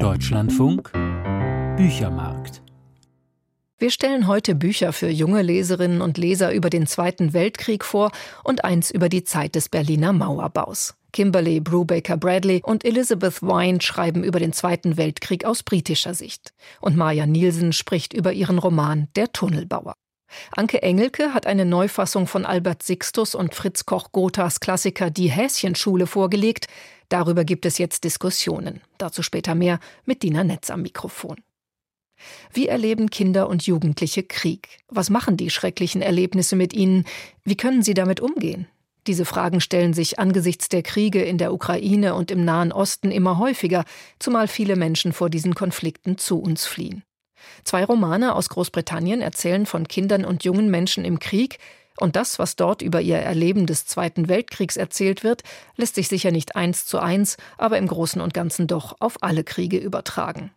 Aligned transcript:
Deutschlandfunk 0.00 0.92
Büchermarkt. 1.78 2.60
Wir 3.78 3.90
stellen 3.90 4.26
heute 4.26 4.54
Bücher 4.54 4.92
für 4.92 5.08
junge 5.08 5.40
Leserinnen 5.40 6.02
und 6.02 6.18
Leser 6.18 6.52
über 6.52 6.68
den 6.68 6.86
Zweiten 6.86 7.32
Weltkrieg 7.32 7.82
vor 7.82 8.10
und 8.44 8.64
eins 8.64 8.90
über 8.90 9.08
die 9.08 9.24
Zeit 9.24 9.54
des 9.54 9.70
Berliner 9.70 10.12
Mauerbaus. 10.12 10.94
Kimberly 11.12 11.60
Brubaker 11.60 12.18
Bradley 12.18 12.60
und 12.62 12.84
Elizabeth 12.84 13.40
Wine 13.40 13.80
schreiben 13.80 14.22
über 14.22 14.38
den 14.38 14.52
Zweiten 14.52 14.98
Weltkrieg 14.98 15.46
aus 15.46 15.62
britischer 15.62 16.12
Sicht. 16.12 16.52
Und 16.82 16.96
Maja 16.96 17.24
Nielsen 17.24 17.72
spricht 17.72 18.12
über 18.12 18.34
ihren 18.34 18.58
Roman 18.58 19.08
Der 19.16 19.32
Tunnelbauer. 19.32 19.94
Anke 20.50 20.82
Engelke 20.82 21.32
hat 21.34 21.46
eine 21.46 21.64
Neufassung 21.64 22.26
von 22.26 22.44
Albert 22.44 22.82
Sixtus 22.82 23.34
und 23.34 23.54
Fritz 23.54 23.86
Koch-Gothas 23.86 24.60
Klassiker 24.60 25.10
Die 25.10 25.30
Häschenschule 25.30 26.06
vorgelegt. 26.06 26.66
Darüber 27.08 27.44
gibt 27.44 27.66
es 27.66 27.78
jetzt 27.78 28.04
Diskussionen. 28.04 28.80
Dazu 28.98 29.22
später 29.22 29.54
mehr 29.54 29.78
mit 30.04 30.22
Dina 30.22 30.44
Netz 30.44 30.70
am 30.70 30.82
Mikrofon. 30.82 31.36
Wie 32.52 32.66
erleben 32.66 33.10
Kinder 33.10 33.48
und 33.48 33.66
Jugendliche 33.66 34.22
Krieg? 34.22 34.78
Was 34.88 35.10
machen 35.10 35.36
die 35.36 35.50
schrecklichen 35.50 36.02
Erlebnisse 36.02 36.56
mit 36.56 36.72
ihnen? 36.72 37.04
Wie 37.44 37.56
können 37.56 37.82
sie 37.82 37.94
damit 37.94 38.20
umgehen? 38.20 38.66
Diese 39.06 39.24
Fragen 39.24 39.60
stellen 39.60 39.94
sich 39.94 40.18
angesichts 40.18 40.68
der 40.68 40.82
Kriege 40.82 41.22
in 41.22 41.38
der 41.38 41.52
Ukraine 41.52 42.14
und 42.14 42.30
im 42.30 42.44
Nahen 42.44 42.72
Osten 42.72 43.12
immer 43.12 43.38
häufiger, 43.38 43.84
zumal 44.18 44.48
viele 44.48 44.74
Menschen 44.74 45.12
vor 45.12 45.30
diesen 45.30 45.54
Konflikten 45.54 46.18
zu 46.18 46.40
uns 46.40 46.66
fliehen. 46.66 47.04
Zwei 47.62 47.84
Romane 47.84 48.34
aus 48.34 48.48
Großbritannien 48.48 49.20
erzählen 49.20 49.66
von 49.66 49.86
Kindern 49.86 50.24
und 50.24 50.42
jungen 50.42 50.70
Menschen 50.70 51.04
im 51.04 51.20
Krieg, 51.20 51.58
und 51.98 52.16
das, 52.16 52.38
was 52.38 52.56
dort 52.56 52.82
über 52.82 53.00
ihr 53.00 53.18
Erleben 53.18 53.66
des 53.66 53.86
Zweiten 53.86 54.28
Weltkriegs 54.28 54.76
erzählt 54.76 55.24
wird, 55.24 55.42
lässt 55.76 55.94
sich 55.94 56.08
sicher 56.08 56.30
nicht 56.30 56.56
eins 56.56 56.86
zu 56.86 56.98
eins, 56.98 57.36
aber 57.58 57.78
im 57.78 57.86
Großen 57.86 58.20
und 58.20 58.34
Ganzen 58.34 58.66
doch 58.66 58.96
auf 59.00 59.22
alle 59.22 59.44
Kriege 59.44 59.78
übertragen. 59.78 60.50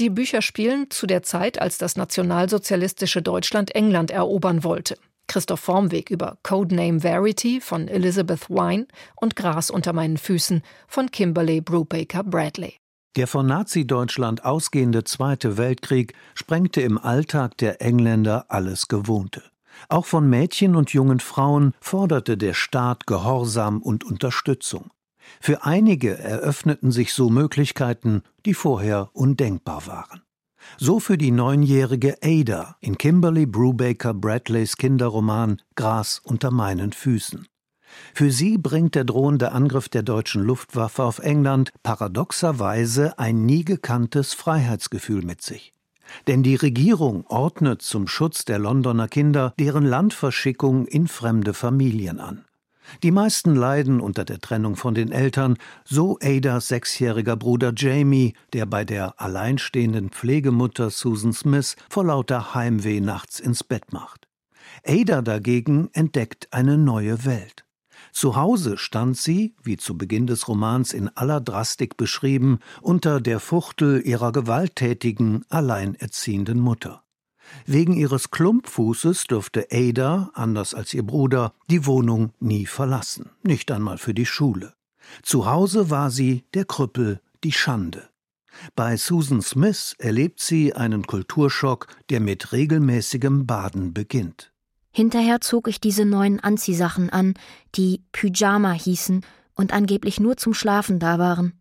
Die 0.00 0.10
Bücher 0.10 0.42
spielen 0.42 0.90
zu 0.90 1.06
der 1.06 1.22
Zeit, 1.22 1.60
als 1.60 1.78
das 1.78 1.96
nationalsozialistische 1.96 3.22
Deutschland 3.22 3.74
England 3.74 4.10
erobern 4.10 4.64
wollte. 4.64 4.96
Christoph 5.26 5.60
Formweg 5.60 6.10
über 6.10 6.38
Codename 6.42 7.00
Verity 7.00 7.60
von 7.60 7.88
Elizabeth 7.88 8.50
Wine 8.50 8.86
und 9.16 9.36
Gras 9.36 9.70
unter 9.70 9.92
meinen 9.92 10.18
Füßen 10.18 10.62
von 10.86 11.10
Kimberly 11.10 11.60
Brubaker 11.60 12.24
Bradley. 12.24 12.76
Der 13.16 13.28
von 13.28 13.46
Nazi-Deutschland 13.46 14.44
ausgehende 14.44 15.04
Zweite 15.04 15.56
Weltkrieg 15.56 16.14
sprengte 16.34 16.80
im 16.80 16.98
Alltag 16.98 17.56
der 17.58 17.80
Engländer 17.80 18.46
alles 18.48 18.88
Gewohnte. 18.88 19.42
Auch 19.88 20.06
von 20.06 20.28
Mädchen 20.28 20.76
und 20.76 20.92
jungen 20.92 21.20
Frauen 21.20 21.74
forderte 21.80 22.36
der 22.36 22.54
Staat 22.54 23.06
Gehorsam 23.06 23.82
und 23.82 24.04
Unterstützung. 24.04 24.90
Für 25.40 25.64
einige 25.64 26.18
eröffneten 26.18 26.92
sich 26.92 27.12
so 27.12 27.30
Möglichkeiten, 27.30 28.22
die 28.44 28.54
vorher 28.54 29.10
undenkbar 29.12 29.86
waren. 29.86 30.22
So 30.78 30.98
für 30.98 31.18
die 31.18 31.30
neunjährige 31.30 32.16
Ada 32.22 32.76
in 32.80 32.96
Kimberly 32.96 33.46
Brubaker 33.46 34.14
Bradleys 34.14 34.76
Kinderroman 34.76 35.60
Gras 35.74 36.20
unter 36.24 36.50
meinen 36.50 36.92
Füßen. 36.92 37.46
Für 38.12 38.30
sie 38.30 38.58
bringt 38.58 38.94
der 38.94 39.04
drohende 39.04 39.52
Angriff 39.52 39.88
der 39.88 40.02
deutschen 40.02 40.42
Luftwaffe 40.42 41.04
auf 41.04 41.18
England 41.20 41.70
paradoxerweise 41.82 43.18
ein 43.18 43.44
nie 43.46 43.64
gekanntes 43.64 44.34
Freiheitsgefühl 44.34 45.22
mit 45.22 45.42
sich. 45.42 45.73
Denn 46.26 46.42
die 46.42 46.56
Regierung 46.56 47.26
ordnet 47.26 47.82
zum 47.82 48.06
Schutz 48.06 48.44
der 48.44 48.58
Londoner 48.58 49.08
Kinder 49.08 49.54
deren 49.58 49.84
Landverschickung 49.84 50.86
in 50.86 51.08
fremde 51.08 51.54
Familien 51.54 52.20
an. 52.20 52.44
Die 53.02 53.10
meisten 53.10 53.54
leiden 53.54 54.00
unter 54.00 54.24
der 54.24 54.40
Trennung 54.40 54.76
von 54.76 54.94
den 54.94 55.10
Eltern, 55.10 55.56
so 55.84 56.18
Adas 56.22 56.68
sechsjähriger 56.68 57.36
Bruder 57.36 57.72
Jamie, 57.74 58.34
der 58.52 58.66
bei 58.66 58.84
der 58.84 59.20
alleinstehenden 59.20 60.10
Pflegemutter 60.10 60.90
Susan 60.90 61.32
Smith 61.32 61.76
vor 61.88 62.04
lauter 62.04 62.54
Heimweh 62.54 63.00
nachts 63.00 63.40
ins 63.40 63.64
Bett 63.64 63.92
macht. 63.92 64.28
Ada 64.86 65.22
dagegen 65.22 65.88
entdeckt 65.92 66.48
eine 66.50 66.76
neue 66.76 67.24
Welt. 67.24 67.63
Zu 68.14 68.36
Hause 68.36 68.78
stand 68.78 69.16
sie, 69.16 69.56
wie 69.64 69.76
zu 69.76 69.98
Beginn 69.98 70.28
des 70.28 70.46
Romans 70.46 70.92
in 70.92 71.08
aller 71.16 71.40
Drastik 71.40 71.96
beschrieben, 71.96 72.60
unter 72.80 73.20
der 73.20 73.40
Fuchtel 73.40 74.06
ihrer 74.06 74.30
gewalttätigen, 74.30 75.44
alleinerziehenden 75.48 76.60
Mutter. 76.60 77.02
Wegen 77.66 77.92
ihres 77.92 78.30
Klumpfußes 78.30 79.24
durfte 79.24 79.66
Ada, 79.72 80.30
anders 80.32 80.74
als 80.74 80.94
ihr 80.94 81.02
Bruder, 81.04 81.54
die 81.68 81.86
Wohnung 81.86 82.32
nie 82.38 82.66
verlassen, 82.66 83.30
nicht 83.42 83.72
einmal 83.72 83.98
für 83.98 84.14
die 84.14 84.26
Schule. 84.26 84.74
Zu 85.24 85.46
Hause 85.46 85.90
war 85.90 86.12
sie 86.12 86.44
der 86.54 86.66
Krüppel, 86.66 87.20
die 87.42 87.52
Schande. 87.52 88.08
Bei 88.76 88.96
Susan 88.96 89.42
Smith 89.42 89.96
erlebt 89.98 90.38
sie 90.38 90.72
einen 90.72 91.04
Kulturschock, 91.04 91.88
der 92.10 92.20
mit 92.20 92.52
regelmäßigem 92.52 93.44
Baden 93.44 93.92
beginnt. 93.92 94.53
Hinterher 94.96 95.40
zog 95.40 95.66
ich 95.66 95.80
diese 95.80 96.04
neuen 96.04 96.38
Anziehsachen 96.38 97.10
an, 97.10 97.34
die 97.74 98.00
Pyjama 98.12 98.70
hießen 98.70 99.26
und 99.56 99.72
angeblich 99.72 100.20
nur 100.20 100.36
zum 100.36 100.54
Schlafen 100.54 101.00
da 101.00 101.18
waren. 101.18 101.60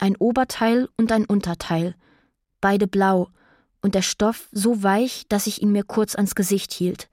Ein 0.00 0.16
Oberteil 0.16 0.88
und 0.96 1.12
ein 1.12 1.24
Unterteil, 1.24 1.94
beide 2.60 2.88
blau, 2.88 3.28
und 3.80 3.94
der 3.94 4.02
Stoff 4.02 4.48
so 4.50 4.82
weich, 4.82 5.24
dass 5.28 5.46
ich 5.46 5.62
ihn 5.62 5.70
mir 5.70 5.84
kurz 5.84 6.16
ans 6.16 6.34
Gesicht 6.34 6.72
hielt. 6.72 7.08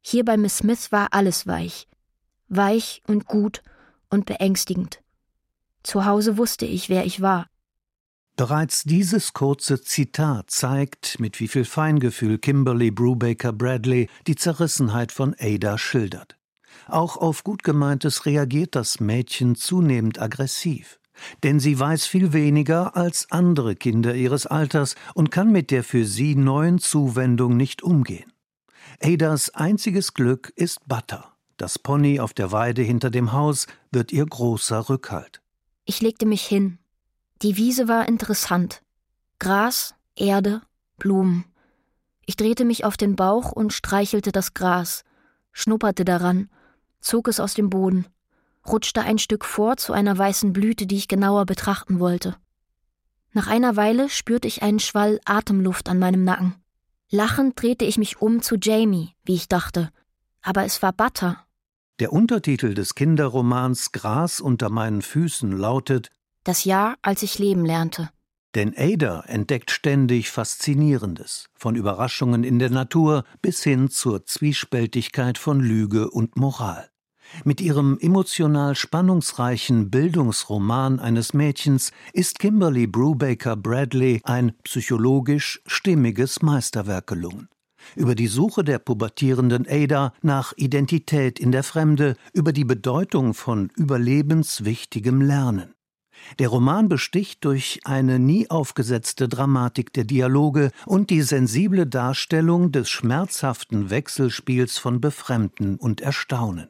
Hier 0.00 0.24
bei 0.24 0.38
Miss 0.38 0.58
Smith 0.58 0.92
war 0.92 1.08
alles 1.10 1.46
weich. 1.46 1.88
Weich 2.48 3.02
und 3.06 3.26
gut 3.26 3.62
und 4.08 4.24
beängstigend. 4.24 5.02
Zu 5.82 6.06
Hause 6.06 6.38
wusste 6.38 6.64
ich, 6.64 6.88
wer 6.88 7.04
ich 7.04 7.20
war. 7.20 7.48
Bereits 8.36 8.82
dieses 8.82 9.32
kurze 9.32 9.80
Zitat 9.80 10.50
zeigt, 10.50 11.18
mit 11.18 11.40
wie 11.40 11.48
viel 11.48 11.64
Feingefühl 11.64 12.36
Kimberly 12.36 12.90
Brubaker 12.90 13.50
Bradley 13.50 14.10
die 14.26 14.36
Zerrissenheit 14.36 15.10
von 15.10 15.34
Ada 15.38 15.78
schildert. 15.78 16.36
Auch 16.86 17.16
auf 17.16 17.44
gut 17.44 17.62
gemeintes 17.62 18.26
reagiert 18.26 18.74
das 18.76 19.00
Mädchen 19.00 19.54
zunehmend 19.54 20.20
aggressiv. 20.20 21.00
Denn 21.44 21.60
sie 21.60 21.78
weiß 21.78 22.04
viel 22.04 22.34
weniger 22.34 22.94
als 22.94 23.30
andere 23.30 23.74
Kinder 23.74 24.14
ihres 24.14 24.46
Alters 24.46 24.96
und 25.14 25.30
kann 25.30 25.50
mit 25.50 25.70
der 25.70 25.82
für 25.82 26.04
sie 26.04 26.34
neuen 26.34 26.78
Zuwendung 26.78 27.56
nicht 27.56 27.82
umgehen. 27.82 28.30
Adas 29.02 29.48
einziges 29.54 30.12
Glück 30.12 30.52
ist 30.56 30.86
Butter. 30.86 31.32
Das 31.56 31.78
Pony 31.78 32.20
auf 32.20 32.34
der 32.34 32.52
Weide 32.52 32.82
hinter 32.82 33.08
dem 33.08 33.32
Haus 33.32 33.66
wird 33.90 34.12
ihr 34.12 34.26
großer 34.26 34.90
Rückhalt. 34.90 35.40
Ich 35.86 36.02
legte 36.02 36.26
mich 36.26 36.42
hin, 36.42 36.78
die 37.42 37.56
Wiese 37.56 37.88
war 37.88 38.08
interessant. 38.08 38.82
Gras, 39.38 39.94
Erde, 40.14 40.62
Blumen. 40.96 41.44
Ich 42.24 42.36
drehte 42.36 42.64
mich 42.64 42.84
auf 42.84 42.96
den 42.96 43.16
Bauch 43.16 43.52
und 43.52 43.72
streichelte 43.72 44.32
das 44.32 44.54
Gras, 44.54 45.04
schnupperte 45.52 46.04
daran, 46.04 46.48
zog 47.00 47.28
es 47.28 47.38
aus 47.38 47.54
dem 47.54 47.70
Boden, 47.70 48.06
rutschte 48.66 49.02
ein 49.02 49.18
Stück 49.18 49.44
vor 49.44 49.76
zu 49.76 49.92
einer 49.92 50.16
weißen 50.16 50.52
Blüte, 50.52 50.86
die 50.86 50.96
ich 50.96 51.08
genauer 51.08 51.46
betrachten 51.46 52.00
wollte. 52.00 52.36
Nach 53.32 53.46
einer 53.46 53.76
Weile 53.76 54.08
spürte 54.08 54.48
ich 54.48 54.62
einen 54.62 54.80
Schwall 54.80 55.20
Atemluft 55.24 55.88
an 55.88 55.98
meinem 55.98 56.24
Nacken. 56.24 56.54
Lachend 57.10 57.60
drehte 57.60 57.84
ich 57.84 57.98
mich 57.98 58.20
um 58.20 58.42
zu 58.42 58.56
Jamie, 58.56 59.14
wie 59.24 59.34
ich 59.34 59.48
dachte. 59.48 59.90
Aber 60.42 60.64
es 60.64 60.82
war 60.82 60.92
Butter. 60.92 61.44
Der 62.00 62.12
Untertitel 62.12 62.74
des 62.74 62.94
Kinderromans 62.94 63.92
Gras 63.92 64.40
unter 64.40 64.70
meinen 64.70 65.02
Füßen 65.02 65.52
lautet 65.52 66.10
das 66.46 66.64
Jahr, 66.64 66.96
als 67.02 67.22
ich 67.22 67.38
leben 67.38 67.64
lernte. 67.64 68.10
Denn 68.54 68.74
Ada 68.76 69.20
entdeckt 69.26 69.70
ständig 69.70 70.30
Faszinierendes, 70.30 71.50
von 71.54 71.76
Überraschungen 71.76 72.42
in 72.42 72.58
der 72.58 72.70
Natur 72.70 73.24
bis 73.42 73.62
hin 73.62 73.90
zur 73.90 74.24
Zwiespältigkeit 74.24 75.36
von 75.36 75.60
Lüge 75.60 76.10
und 76.10 76.36
Moral. 76.36 76.88
Mit 77.44 77.60
ihrem 77.60 77.98
emotional 78.00 78.74
spannungsreichen 78.74 79.90
Bildungsroman 79.90 81.00
eines 81.00 81.34
Mädchens 81.34 81.90
ist 82.12 82.38
Kimberly 82.38 82.86
Brubaker 82.86 83.56
Bradley 83.56 84.20
ein 84.24 84.52
psychologisch 84.62 85.60
stimmiges 85.66 86.40
Meisterwerk 86.40 87.06
gelungen. 87.08 87.48
Über 87.94 88.14
die 88.14 88.26
Suche 88.26 88.64
der 88.64 88.78
pubertierenden 88.78 89.66
Ada 89.68 90.12
nach 90.22 90.54
Identität 90.56 91.38
in 91.38 91.52
der 91.52 91.62
Fremde, 91.62 92.16
über 92.32 92.52
die 92.52 92.64
Bedeutung 92.64 93.34
von 93.34 93.70
überlebenswichtigem 93.76 95.20
Lernen. 95.20 95.75
Der 96.38 96.48
Roman 96.48 96.88
besticht 96.88 97.44
durch 97.44 97.80
eine 97.84 98.18
nie 98.18 98.50
aufgesetzte 98.50 99.28
Dramatik 99.28 99.92
der 99.92 100.04
Dialoge 100.04 100.70
und 100.84 101.10
die 101.10 101.22
sensible 101.22 101.86
Darstellung 101.86 102.72
des 102.72 102.88
schmerzhaften 102.90 103.90
Wechselspiels 103.90 104.78
von 104.78 105.00
Befremden 105.00 105.76
und 105.76 106.00
Erstaunen. 106.00 106.68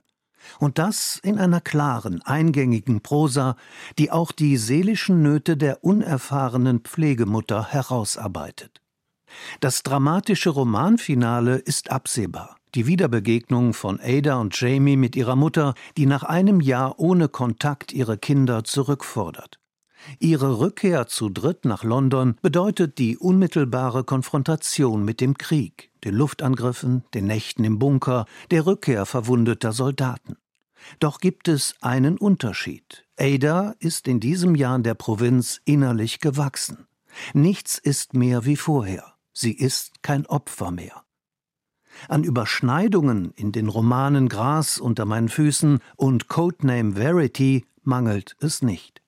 Und 0.59 0.79
das 0.79 1.19
in 1.23 1.39
einer 1.39 1.61
klaren, 1.61 2.23
eingängigen 2.23 3.01
Prosa, 3.01 3.57
die 3.99 4.13
auch 4.13 4.33
die 4.33 4.57
seelischen 4.57 5.23
Nöte 5.23 5.57
der 5.57 5.83
unerfahrenen 5.83 6.81
Pflegemutter 6.81 7.73
herausarbeitet. 7.73 8.81
Das 9.61 9.83
dramatische 9.83 10.51
Romanfinale 10.51 11.57
ist 11.57 11.91
absehbar. 11.91 12.56
Die 12.77 12.87
Wiederbegegnung 12.87 13.73
von 13.73 13.99
Ada 14.03 14.37
und 14.37 14.61
Jamie 14.61 14.99
mit 14.99 15.17
ihrer 15.17 15.35
Mutter, 15.35 15.73
die 15.97 16.05
nach 16.05 16.25
einem 16.25 16.61
Jahr 16.61 17.01
ohne 17.01 17.31
Kontakt 17.31 17.91
ihre 17.91 18.19
Kinder 18.19 18.65
zurückfordert. 18.65 19.59
Ihre 20.19 20.61
Rückkehr 20.61 21.07
zu 21.07 21.31
dritt 21.31 21.65
nach 21.65 21.85
London 21.85 22.37
bedeutet 22.43 22.99
die 22.99 23.17
unmittelbare 23.17 24.05
Konfrontation 24.05 25.07
mit 25.07 25.23
dem 25.23 25.39
Krieg, 25.39 25.91
den 26.05 26.17
Luftangriffen, 26.17 27.03
den 27.15 27.25
Nächten 27.25 27.65
im 27.65 27.79
Bunker, 27.79 28.27
der 28.51 28.67
Rückkehr 28.67 29.07
verwundeter 29.07 29.73
Soldaten. 29.73 30.37
Doch 31.01 31.21
gibt 31.21 31.49
es 31.49 31.77
einen 31.81 32.19
Unterschied. 32.19 33.07
Ada 33.19 33.75
ist 33.79 34.07
in 34.07 34.21
diesem 34.21 34.55
Jahr 34.55 34.77
in 34.77 34.83
der 34.83 34.93
Provinz 34.93 35.63
innerlich 35.65 36.21
gewachsen. 36.21 36.87
Nichts 37.33 37.79
ist 37.79 38.13
mehr 38.13 38.45
wie 38.45 38.57
vorher. 38.57 39.15
Sie 39.33 39.53
ist 39.53 40.03
kein 40.03 40.27
Opfer 40.27 40.71
mehr. 40.71 41.06
An 42.09 42.25
Überschneidungen 42.25 43.33
in 43.37 43.53
den 43.53 43.69
Romanen 43.69 44.29
Gras 44.29 44.79
unter 44.79 45.05
meinen 45.05 45.29
Füßen 45.29 45.81
und 45.97 46.29
Codename 46.29 46.95
Verity 46.95 47.65
mangelt 47.83 48.37
es 48.41 48.63
nicht. 48.63 49.03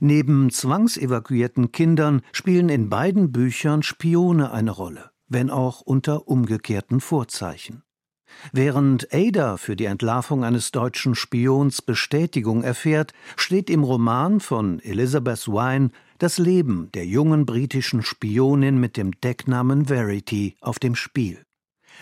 Neben 0.00 0.50
zwangsevakuierten 0.50 1.72
Kindern 1.72 2.22
spielen 2.32 2.68
in 2.68 2.88
beiden 2.88 3.32
Büchern 3.32 3.82
Spione 3.82 4.52
eine 4.52 4.70
Rolle, 4.70 5.10
wenn 5.28 5.50
auch 5.50 5.80
unter 5.80 6.28
umgekehrten 6.28 7.00
Vorzeichen. 7.00 7.82
Während 8.52 9.12
Ada 9.12 9.56
für 9.56 9.74
die 9.74 9.86
Entlarvung 9.86 10.44
eines 10.44 10.70
deutschen 10.70 11.14
Spions 11.14 11.80
Bestätigung 11.80 12.62
erfährt, 12.62 13.12
steht 13.36 13.70
im 13.70 13.84
Roman 13.84 14.40
von 14.40 14.80
Elizabeth 14.80 15.48
Wine 15.48 15.90
das 16.18 16.38
Leben 16.38 16.90
der 16.92 17.06
jungen 17.06 17.46
britischen 17.46 18.02
Spionin 18.02 18.78
mit 18.78 18.96
dem 18.96 19.12
Decknamen 19.12 19.86
Verity 19.86 20.56
auf 20.60 20.78
dem 20.78 20.94
Spiel. 20.94 21.44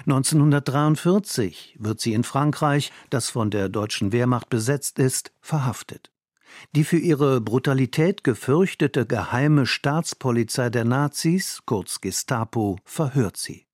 1943 0.01 1.77
wird 1.79 2.01
sie 2.01 2.13
in 2.13 2.25
Frankreich, 2.25 2.93
das 3.11 3.31
von 3.31 3.51
der 3.51 3.69
deutschen 3.69 4.13
Wehrmacht 4.13 4.49
besetzt 4.49 4.99
ist, 4.99 5.33
verhaftet. 5.41 6.11
Die 6.75 6.85
für 6.85 6.99
ihre 6.99 7.41
Brutalität 7.41 8.25
gefürchtete 8.25 9.07
geheime 9.07 9.67
Staatspolizei 9.67 10.71
der 10.71 10.85
Nazis, 10.85 11.63
kurz 11.67 12.01
Gestapo, 12.01 12.79
verhört 12.85 13.37
sie. 13.37 13.67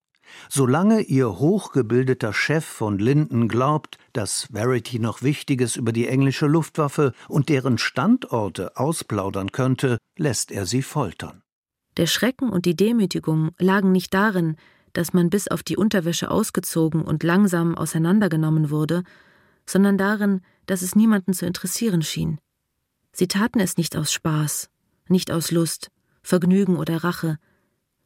Solange 0.49 1.01
ihr 1.03 1.39
hochgebildeter 1.39 2.33
Chef 2.33 2.65
von 2.65 2.99
Linden 2.99 3.49
glaubt, 3.49 3.99
dass 4.13 4.49
Verity 4.51 4.99
noch 4.99 5.23
Wichtiges 5.23 5.77
über 5.77 5.93
die 5.93 6.09
englische 6.09 6.47
Luftwaffe 6.47 7.13
und 7.29 7.49
deren 7.49 7.77
Standorte 7.77 8.77
ausplaudern 8.77 9.53
könnte, 9.53 9.99
lässt 10.17 10.51
er 10.51 10.65
sie 10.65 10.83
foltern. 10.83 11.43
Der 11.99 12.07
Schrecken 12.07 12.49
und 12.49 12.65
die 12.65 12.77
Demütigung 12.77 13.51
lagen 13.59 13.93
nicht 13.93 14.15
darin, 14.15 14.57
dass 14.93 15.13
man 15.13 15.31
bis 15.31 15.49
auf 15.49 15.63
die 15.63 15.77
Unterwäsche 15.77 16.31
ausgezogen 16.31 17.03
und 17.03 17.23
langsam 17.23 17.75
auseinandergenommen 17.75 18.71
wurde, 18.71 19.03
sondern 19.67 19.99
darin, 19.99 20.41
dass 20.67 20.83
es 20.83 20.95
niemanden 20.95 21.33
zu 21.33 21.47
interessieren 21.47 22.03
schien. 22.03 22.39
Sie 23.13 23.29
taten 23.29 23.61
es 23.61 23.77
nicht 23.77 23.97
aus 23.97 24.13
Spaß, 24.13 24.71
nicht 25.09 25.31
aus 25.31 25.51
Lust, 25.51 25.91
Vergnügen 26.23 26.77
oder 26.77 27.05
Rache. 27.05 27.39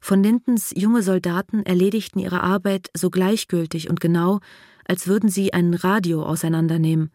Von 0.00 0.22
Lindens 0.22 0.72
junge 0.74 1.02
Soldaten 1.02 1.64
erledigten 1.64 2.18
ihre 2.18 2.42
Arbeit 2.42 2.90
so 2.94 3.10
gleichgültig 3.10 3.88
und 3.88 4.00
genau, 4.00 4.40
als 4.84 5.06
würden 5.06 5.28
sie 5.28 5.52
ein 5.52 5.74
Radio 5.74 6.24
auseinandernehmen. 6.24 7.10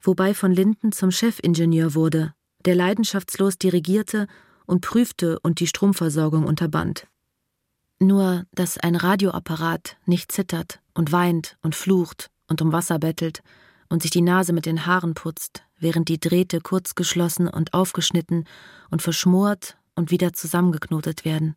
Wobei 0.00 0.34
von 0.34 0.52
Linden 0.52 0.92
zum 0.92 1.10
Chefingenieur 1.10 1.94
wurde, 1.94 2.32
der 2.64 2.74
leidenschaftslos 2.74 3.58
dirigierte 3.58 4.26
und 4.66 4.82
prüfte 4.82 5.38
und 5.40 5.60
die 5.60 5.66
Stromversorgung 5.66 6.44
unterband. 6.44 7.06
Nur, 8.00 8.44
dass 8.52 8.78
ein 8.78 8.94
Radioapparat 8.94 9.96
nicht 10.06 10.30
zittert 10.30 10.80
und 10.94 11.10
weint 11.10 11.56
und 11.62 11.74
flucht 11.74 12.30
und 12.46 12.62
um 12.62 12.72
Wasser 12.72 12.98
bettelt 12.98 13.42
und 13.88 14.02
sich 14.02 14.12
die 14.12 14.22
Nase 14.22 14.52
mit 14.52 14.66
den 14.66 14.86
Haaren 14.86 15.14
putzt, 15.14 15.64
während 15.80 16.08
die 16.08 16.20
Drähte 16.20 16.60
kurz 16.60 16.94
geschlossen 16.94 17.48
und 17.48 17.74
aufgeschnitten 17.74 18.44
und 18.90 19.02
verschmort 19.02 19.78
und 19.96 20.12
wieder 20.12 20.32
zusammengeknotet 20.32 21.24
werden. 21.24 21.56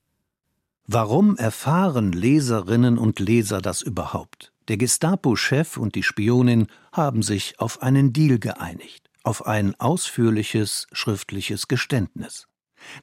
Warum 0.88 1.38
erfahren 1.38 2.12
Leserinnen 2.12 2.98
und 2.98 3.20
Leser 3.20 3.62
das 3.62 3.84
überhaupt? 3.84 4.52
Der 4.68 4.78
Gestapo-Chef 4.78 5.78
und 5.78 5.94
die 5.94 6.04
Spionin 6.04 6.68
haben 6.92 7.22
sich 7.22 7.60
auf 7.60 7.84
einen 7.84 8.14
Deal 8.14 8.40
geeinigt, 8.40 9.10
auf 9.24 9.46
ein 9.46 9.80
ausführliches 9.80 10.88
schriftliches 10.92 11.68
Geständnis. 11.68 12.48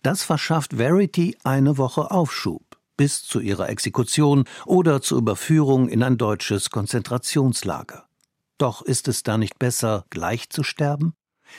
Das 0.03 0.25
verschafft 0.25 0.75
Verity 0.75 1.39
eine 1.45 1.79
Woche 1.79 2.11
Aufschub 2.11 2.68
bis 2.99 3.23
zu 3.23 3.41
ihrer 3.41 3.71
Exekution 3.71 4.45
oder 4.67 5.01
zur 5.01 5.17
Überführung 5.17 5.89
in 5.89 6.03
ein 6.03 6.19
deutsches 6.19 6.69
Konzentrationslager. 6.69 8.05
Doch 8.59 8.83
ist 8.83 9.09
es 9.09 9.23
da 9.23 9.39
nicht 9.39 9.59
besser, 9.59 10.05
gleich 10.11 10.51
zu 10.51 10.63
sterben? 10.63 11.15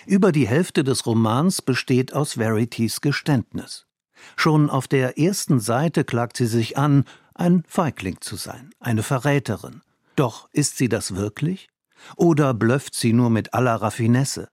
Über 0.06 0.32
die 0.32 0.48
Hälfte 0.48 0.84
des 0.84 1.08
Romans 1.08 1.64
besteht 1.64 2.14
aus 2.14 2.38
Verities 2.38 3.02
Geständnis. 3.02 3.88
Schon 4.36 4.70
auf 4.70 4.88
der 4.88 5.18
ersten 5.18 5.60
Seite 5.60 6.04
klagt 6.04 6.38
sie 6.38 6.46
sich 6.46 6.78
an, 6.78 7.06
ein 7.34 7.64
Feigling 7.68 8.18
zu 8.20 8.36
sein, 8.36 8.72
eine 8.80 9.02
Verräterin. 9.02 9.82
Doch 10.16 10.50
ist 10.52 10.78
sie 10.78 10.90
das 10.90 11.16
wirklich? 11.16 11.70
Oder 12.18 12.54
blöfft 12.54 12.94
sie 12.94 13.14
nur 13.14 13.30
mit 13.30 13.54
aller 13.54 13.76
Raffinesse? 13.76 14.50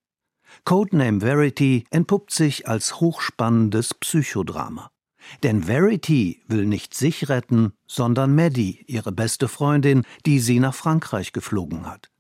Codename 0.65 1.21
Verity 1.21 1.85
entpuppt 1.91 2.31
sich 2.31 2.69
als 2.69 3.01
hochspannendes 3.01 3.95
Psychodrama. 3.95 4.91
Denn 5.43 5.65
Verity 5.65 6.43
will 6.49 6.67
nicht 6.67 6.95
sich 6.95 7.29
retten, 7.29 7.73
sondern 7.87 8.35
Maddie, 8.35 8.85
ihre 8.87 9.13
beste 9.13 9.49
Freundin, 9.49 10.03
die 10.25 10.39
sie 10.39 10.61
nach 10.61 10.75
Frankreich 10.75 11.33
geflogen 11.33 11.87
hat. 11.87 12.11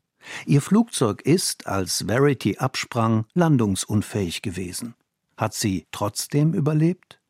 Ihr 0.44 0.61
Flugzeug 0.61 1.23
ist, 1.23 1.67
als 1.67 2.05
Verity 2.06 2.58
absprang, 2.58 3.26
landungsunfähig 3.35 4.43
gewesen. 4.43 4.94
Hat 5.37 5.55
sie 5.55 5.87
trotzdem 5.93 6.55
überlebt? 6.55 7.20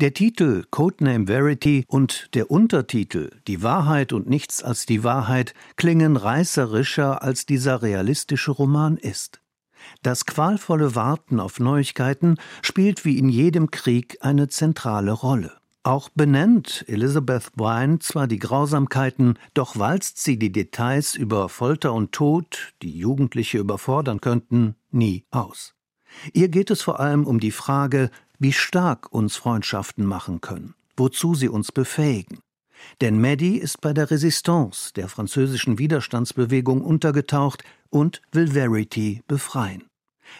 Der 0.00 0.14
Titel 0.14 0.64
Codename 0.70 1.26
Verity 1.26 1.84
und 1.88 2.28
der 2.34 2.50
Untertitel 2.50 3.30
Die 3.46 3.62
Wahrheit 3.62 4.12
und 4.12 4.28
nichts 4.28 4.62
als 4.62 4.86
die 4.86 5.02
Wahrheit 5.02 5.52
klingen 5.76 6.16
reißerischer, 6.16 7.22
als 7.22 7.44
dieser 7.44 7.82
realistische 7.82 8.52
Roman 8.52 8.96
ist. 8.96 9.40
Das 10.02 10.26
qualvolle 10.26 10.94
Warten 10.94 11.40
auf 11.40 11.60
Neuigkeiten 11.60 12.36
spielt 12.62 13.04
wie 13.04 13.18
in 13.18 13.28
jedem 13.28 13.70
Krieg 13.70 14.18
eine 14.20 14.48
zentrale 14.48 15.12
Rolle. 15.12 15.52
Auch 15.82 16.08
benennt 16.08 16.84
Elizabeth 16.88 17.50
Wine 17.56 17.98
zwar 17.98 18.26
die 18.26 18.38
Grausamkeiten, 18.38 19.38
doch 19.52 19.78
walzt 19.78 20.16
sie 20.16 20.38
die 20.38 20.50
Details 20.50 21.14
über 21.14 21.50
Folter 21.50 21.92
und 21.92 22.12
Tod, 22.12 22.72
die 22.80 22.96
Jugendliche 22.96 23.58
überfordern 23.58 24.22
könnten, 24.22 24.76
nie 24.90 25.26
aus. 25.30 25.74
Ihr 26.32 26.48
geht 26.48 26.70
es 26.70 26.80
vor 26.80 27.00
allem 27.00 27.26
um 27.26 27.38
die 27.38 27.50
Frage, 27.50 28.10
wie 28.38 28.52
stark 28.52 29.12
uns 29.12 29.36
Freundschaften 29.36 30.06
machen 30.06 30.40
können, 30.40 30.74
wozu 30.96 31.34
sie 31.34 31.50
uns 31.50 31.70
befähigen. 31.70 32.38
Denn 33.00 33.20
Maddie 33.20 33.58
ist 33.58 33.80
bei 33.80 33.92
der 33.92 34.10
Resistance, 34.10 34.92
der 34.94 35.08
französischen 35.08 35.78
Widerstandsbewegung, 35.78 36.82
untergetaucht 36.82 37.62
und 37.94 38.20
will 38.32 38.48
Verity 38.48 39.22
befreien. 39.28 39.84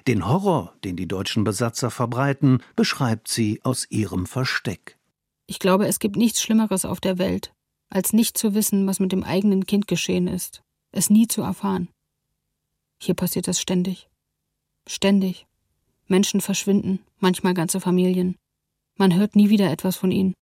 Den 0.09 0.27
Horror, 0.27 0.75
den 0.83 0.97
die 0.97 1.07
deutschen 1.07 1.45
Besatzer 1.45 1.91
verbreiten, 1.91 2.63
beschreibt 2.75 3.29
sie 3.29 3.61
aus 3.63 3.87
ihrem 3.91 4.27
Versteck. 4.27 4.99
Ich 5.47 5.61
glaube, 5.61 5.87
es 5.87 6.01
gibt 6.01 6.17
nichts 6.17 6.43
Schlimmeres 6.43 6.85
auf 6.85 7.01
der 7.01 7.19
Welt, 7.19 7.53
als 7.91 8.13
nicht 8.13 8.37
zu 8.37 8.55
wissen, 8.55 8.87
was 8.89 8.99
mit 8.99 9.13
dem 9.13 9.23
eigenen 9.23 9.67
Kind 9.67 9.87
geschehen 9.87 10.27
ist, 10.27 10.63
es 10.91 11.11
nie 11.11 11.29
zu 11.29 11.43
erfahren. 11.43 11.89
Hier 13.01 13.15
passiert 13.15 13.47
das 13.47 13.61
ständig. 13.61 14.09
Ständig. 14.89 15.47
Menschen 16.09 16.41
verschwinden, 16.41 17.01
manchmal 17.21 17.55
ganze 17.55 17.81
Familien. 17.81 18.37
Man 18.97 19.15
hört 19.15 19.37
nie 19.37 19.49
wieder 19.49 19.71
etwas 19.71 19.97
von 19.97 20.11
ihnen. 20.11 20.35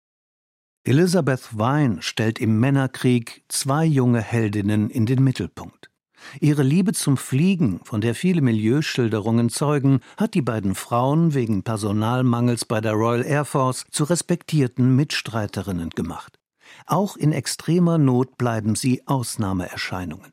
Elizabeth 0.85 1.59
Vine 1.59 2.01
stellt 2.01 2.39
im 2.39 2.59
Männerkrieg 2.59 3.45
zwei 3.49 3.85
junge 3.85 4.21
Heldinnen 4.21 4.89
in 4.89 5.07
den 5.07 5.23
Mittelpunkt. 5.23 5.92
Ihre 6.41 6.63
Liebe 6.63 6.93
zum 6.93 7.17
Fliegen, 7.17 7.81
von 7.85 8.01
der 8.01 8.15
viele 8.15 8.41
Milieuschilderungen 8.43 9.49
zeugen, 9.49 10.01
hat 10.17 10.35
die 10.35 10.43
beiden 10.43 10.75
Frauen 10.75 11.35
wegen 11.35 11.63
Personalmangels 11.63 12.65
bei 12.65 12.81
der 12.81 12.93
Royal 12.93 13.25
Air 13.25 13.45
Force 13.45 13.85
zu 13.91 14.05
respektierten 14.05 14.97
Mitstreiterinnen 14.97 15.91
gemacht. 15.91 16.39
Auch 16.87 17.17
in 17.17 17.33
extremer 17.33 17.99
Not 17.99 18.39
bleiben 18.39 18.75
sie 18.75 19.07
Ausnahmeerscheinungen. 19.07 20.31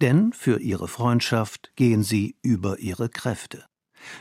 Denn 0.00 0.32
für 0.32 0.60
ihre 0.60 0.88
Freundschaft 0.88 1.72
gehen 1.76 2.02
sie 2.02 2.36
über 2.42 2.78
ihre 2.78 3.08
Kräfte. 3.08 3.64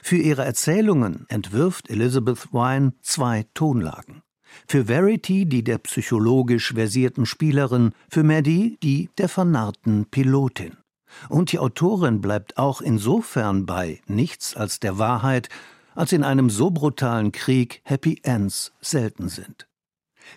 Für 0.01 0.17
ihre 0.17 0.43
Erzählungen 0.43 1.25
entwirft 1.29 1.89
Elizabeth 1.89 2.51
Wine 2.51 2.93
zwei 3.01 3.45
Tonlagen. 3.53 4.21
Für 4.67 4.85
Verity 4.85 5.45
die 5.45 5.63
der 5.63 5.77
psychologisch 5.77 6.73
versierten 6.73 7.25
Spielerin, 7.25 7.93
für 8.09 8.23
Maddie 8.23 8.77
die 8.81 9.09
der 9.17 9.29
vernarrten 9.29 10.05
Pilotin. 10.09 10.77
Und 11.29 11.51
die 11.51 11.59
Autorin 11.59 12.21
bleibt 12.21 12.57
auch 12.57 12.81
insofern 12.81 13.65
bei 13.65 14.01
nichts 14.07 14.55
als 14.55 14.79
der 14.79 14.97
Wahrheit, 14.97 15.49
als 15.95 16.13
in 16.13 16.23
einem 16.23 16.49
so 16.49 16.71
brutalen 16.71 17.31
Krieg 17.31 17.81
Happy 17.83 18.19
Ends 18.23 18.71
selten 18.81 19.29
sind. 19.29 19.67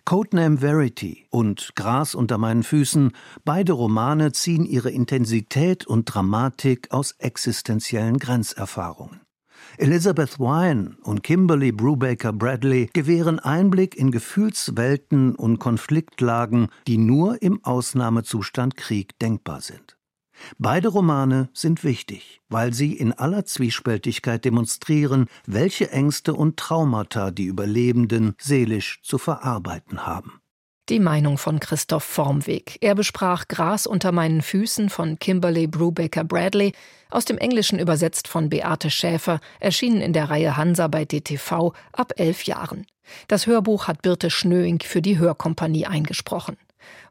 Codename 0.05 0.59
Verity 0.59 1.27
und 1.31 1.73
Gras 1.77 2.15
unter 2.15 2.39
meinen 2.39 2.63
Füßen, 2.63 3.13
beide 3.45 3.73
Romane 3.73 4.33
ziehen 4.33 4.65
ihre 4.65 4.91
Intensität 4.91 5.87
und 5.87 6.07
Dramatik 6.07 6.91
aus 6.93 7.13
existenziellen 7.19 8.19
Grenzerfahrungen. 8.19 9.21
Elizabeth 9.79 10.39
Wine 10.39 10.97
und 11.03 11.23
Kimberly 11.23 11.73
Brubaker 11.73 12.33
Bradley 12.33 12.91
gewähren 12.93 13.39
Einblick 13.39 13.97
in 13.97 14.11
Gefühlswelten 14.11 15.35
und 15.35 15.59
Konfliktlagen, 15.59 16.69
die 16.87 16.99
nur 16.99 17.41
im 17.43 17.63
Ausnahmezustand 17.65 18.77
Krieg 18.77 19.19
denkbar 19.19 19.61
sind. 19.61 19.97
Beide 20.59 20.89
Romane 20.89 21.49
sind 21.53 21.85
wichtig, 21.85 22.41
weil 22.49 22.73
sie 22.73 22.95
in 22.95 23.13
aller 23.13 23.45
Zwiespältigkeit 23.45 24.45
demonstrieren, 24.45 25.27
welche 25.47 25.91
Ängste 25.91 26.35
und 26.35 26.57
Traumata 26.57 27.31
die 27.31 27.47
Überlebenden 27.47 28.35
seelisch 28.39 29.01
zu 29.03 29.19
verarbeiten 29.19 30.07
haben. 30.07 30.43
Die 30.89 30.99
Meinung 30.99 31.39
von 31.39 31.61
Christoph 31.61 32.03
Formweg. 32.03 32.77
Er 32.81 32.97
besprach 32.97 33.47
Gras 33.47 33.87
unter 33.87 34.11
meinen 34.11 34.43
Füßen 34.43 34.91
von 34.91 35.17
Kimberly 35.19 35.69
Brubaker 35.69 36.25
Bradley, 36.25 36.73
aus 37.09 37.25
dem 37.25 37.39
Englischen 37.39 37.79
übersetzt 37.79 38.27
von 38.27 38.51
Beate 38.51 38.91
Schäfer, 38.91 39.41
erschienen 39.61 40.01
in 40.01 40.13
der 40.13 40.29
Reihe 40.29 40.57
Hansa 40.57 40.89
bei 40.89 41.05
DTV 41.05 41.73
ab 41.93 42.13
elf 42.17 42.43
Jahren. 42.45 42.85
Das 43.29 43.47
Hörbuch 43.47 43.87
hat 43.87 44.03
Birte 44.03 44.29
Schnöing 44.29 44.81
für 44.81 45.03
die 45.03 45.19
Hörkompanie 45.19 45.87
eingesprochen. 45.87 46.57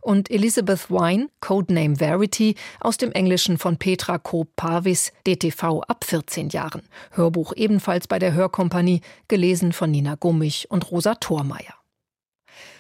Und 0.01 0.31
Elizabeth 0.31 0.89
Wine, 0.89 1.29
Codename 1.39 1.97
Verity, 1.97 2.55
aus 2.79 2.97
dem 2.97 3.11
Englischen 3.11 3.57
von 3.57 3.77
Petra 3.77 4.17
Koop-Parvis, 4.17 5.11
DTV 5.27 5.81
ab 5.81 6.03
14 6.05 6.49
Jahren. 6.49 6.83
Hörbuch 7.11 7.53
ebenfalls 7.55 8.07
bei 8.07 8.19
der 8.19 8.33
Hörkompanie, 8.33 9.01
gelesen 9.27 9.73
von 9.73 9.91
Nina 9.91 10.15
Gummich 10.15 10.69
und 10.69 10.91
Rosa 10.91 11.15
Thormeier. 11.15 11.75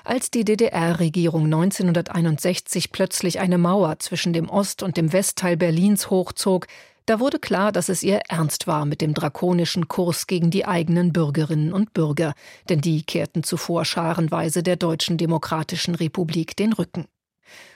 Als 0.03 0.31
die 0.31 0.43
DDR-Regierung 0.43 1.45
1961 1.45 2.91
plötzlich 2.91 3.39
eine 3.39 3.59
Mauer 3.59 3.99
zwischen 3.99 4.33
dem 4.33 4.49
Ost- 4.49 4.81
und 4.81 4.97
dem 4.97 5.13
Westteil 5.13 5.57
Berlins 5.57 6.09
hochzog, 6.09 6.67
da 7.11 7.19
wurde 7.19 7.39
klar, 7.39 7.73
dass 7.73 7.89
es 7.89 8.03
ihr 8.03 8.21
ernst 8.29 8.67
war 8.67 8.85
mit 8.85 9.01
dem 9.01 9.13
drakonischen 9.13 9.89
Kurs 9.89 10.27
gegen 10.27 10.49
die 10.49 10.65
eigenen 10.65 11.11
Bürgerinnen 11.11 11.73
und 11.73 11.93
Bürger, 11.93 12.33
denn 12.69 12.79
die 12.79 13.03
kehrten 13.03 13.43
zuvor 13.43 13.83
scharenweise 13.83 14.63
der 14.63 14.77
Deutschen 14.77 15.17
Demokratischen 15.17 15.95
Republik 15.95 16.55
den 16.55 16.71
Rücken. 16.71 17.07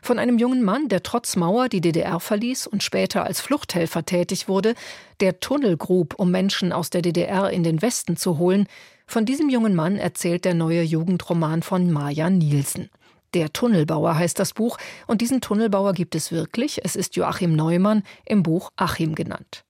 Von 0.02 0.20
einem 0.20 0.38
jungen 0.38 0.64
Mann, 0.64 0.88
der 0.88 1.04
trotz 1.04 1.36
Mauer 1.36 1.68
die 1.68 1.82
DDR 1.82 2.22
verließ 2.22 2.66
und 2.66 2.82
später 2.82 3.26
als 3.26 3.42
Fluchthelfer 3.42 4.06
tätig 4.06 4.48
wurde, 4.48 4.74
der 5.20 5.42
Tunnel 5.42 5.76
grub, 5.76 6.14
um 6.18 6.32
Menschen 6.32 6.72
aus 6.72 6.90
der 6.90 7.02
DDR 7.02 7.50
in 7.50 7.64
den 7.64 7.82
Westen 7.82 8.16
zu 8.16 8.38
holen, 8.38 8.68
von 9.06 9.26
diesem 9.26 9.50
jungen 9.50 9.76
Mann 9.76 9.98
erzählt 9.98 10.46
der 10.46 10.54
neue 10.54 10.82
Jugendroman 10.82 11.62
von 11.62 11.92
Maja 11.92 12.30
Nielsen. 12.30 12.90
Der 13.36 13.52
Tunnelbauer 13.52 14.16
heißt 14.16 14.40
das 14.40 14.54
Buch, 14.54 14.78
und 15.08 15.20
diesen 15.20 15.42
Tunnelbauer 15.42 15.92
gibt 15.92 16.16
es 16.16 16.32
wirklich. 16.32 16.80
Es 16.86 16.96
ist 16.96 17.18
Joachim 17.18 17.54
Neumann, 17.54 18.04
im 18.26 18.44
Buch 18.44 18.72
Achim 18.78 19.14
genannt. 19.14 19.66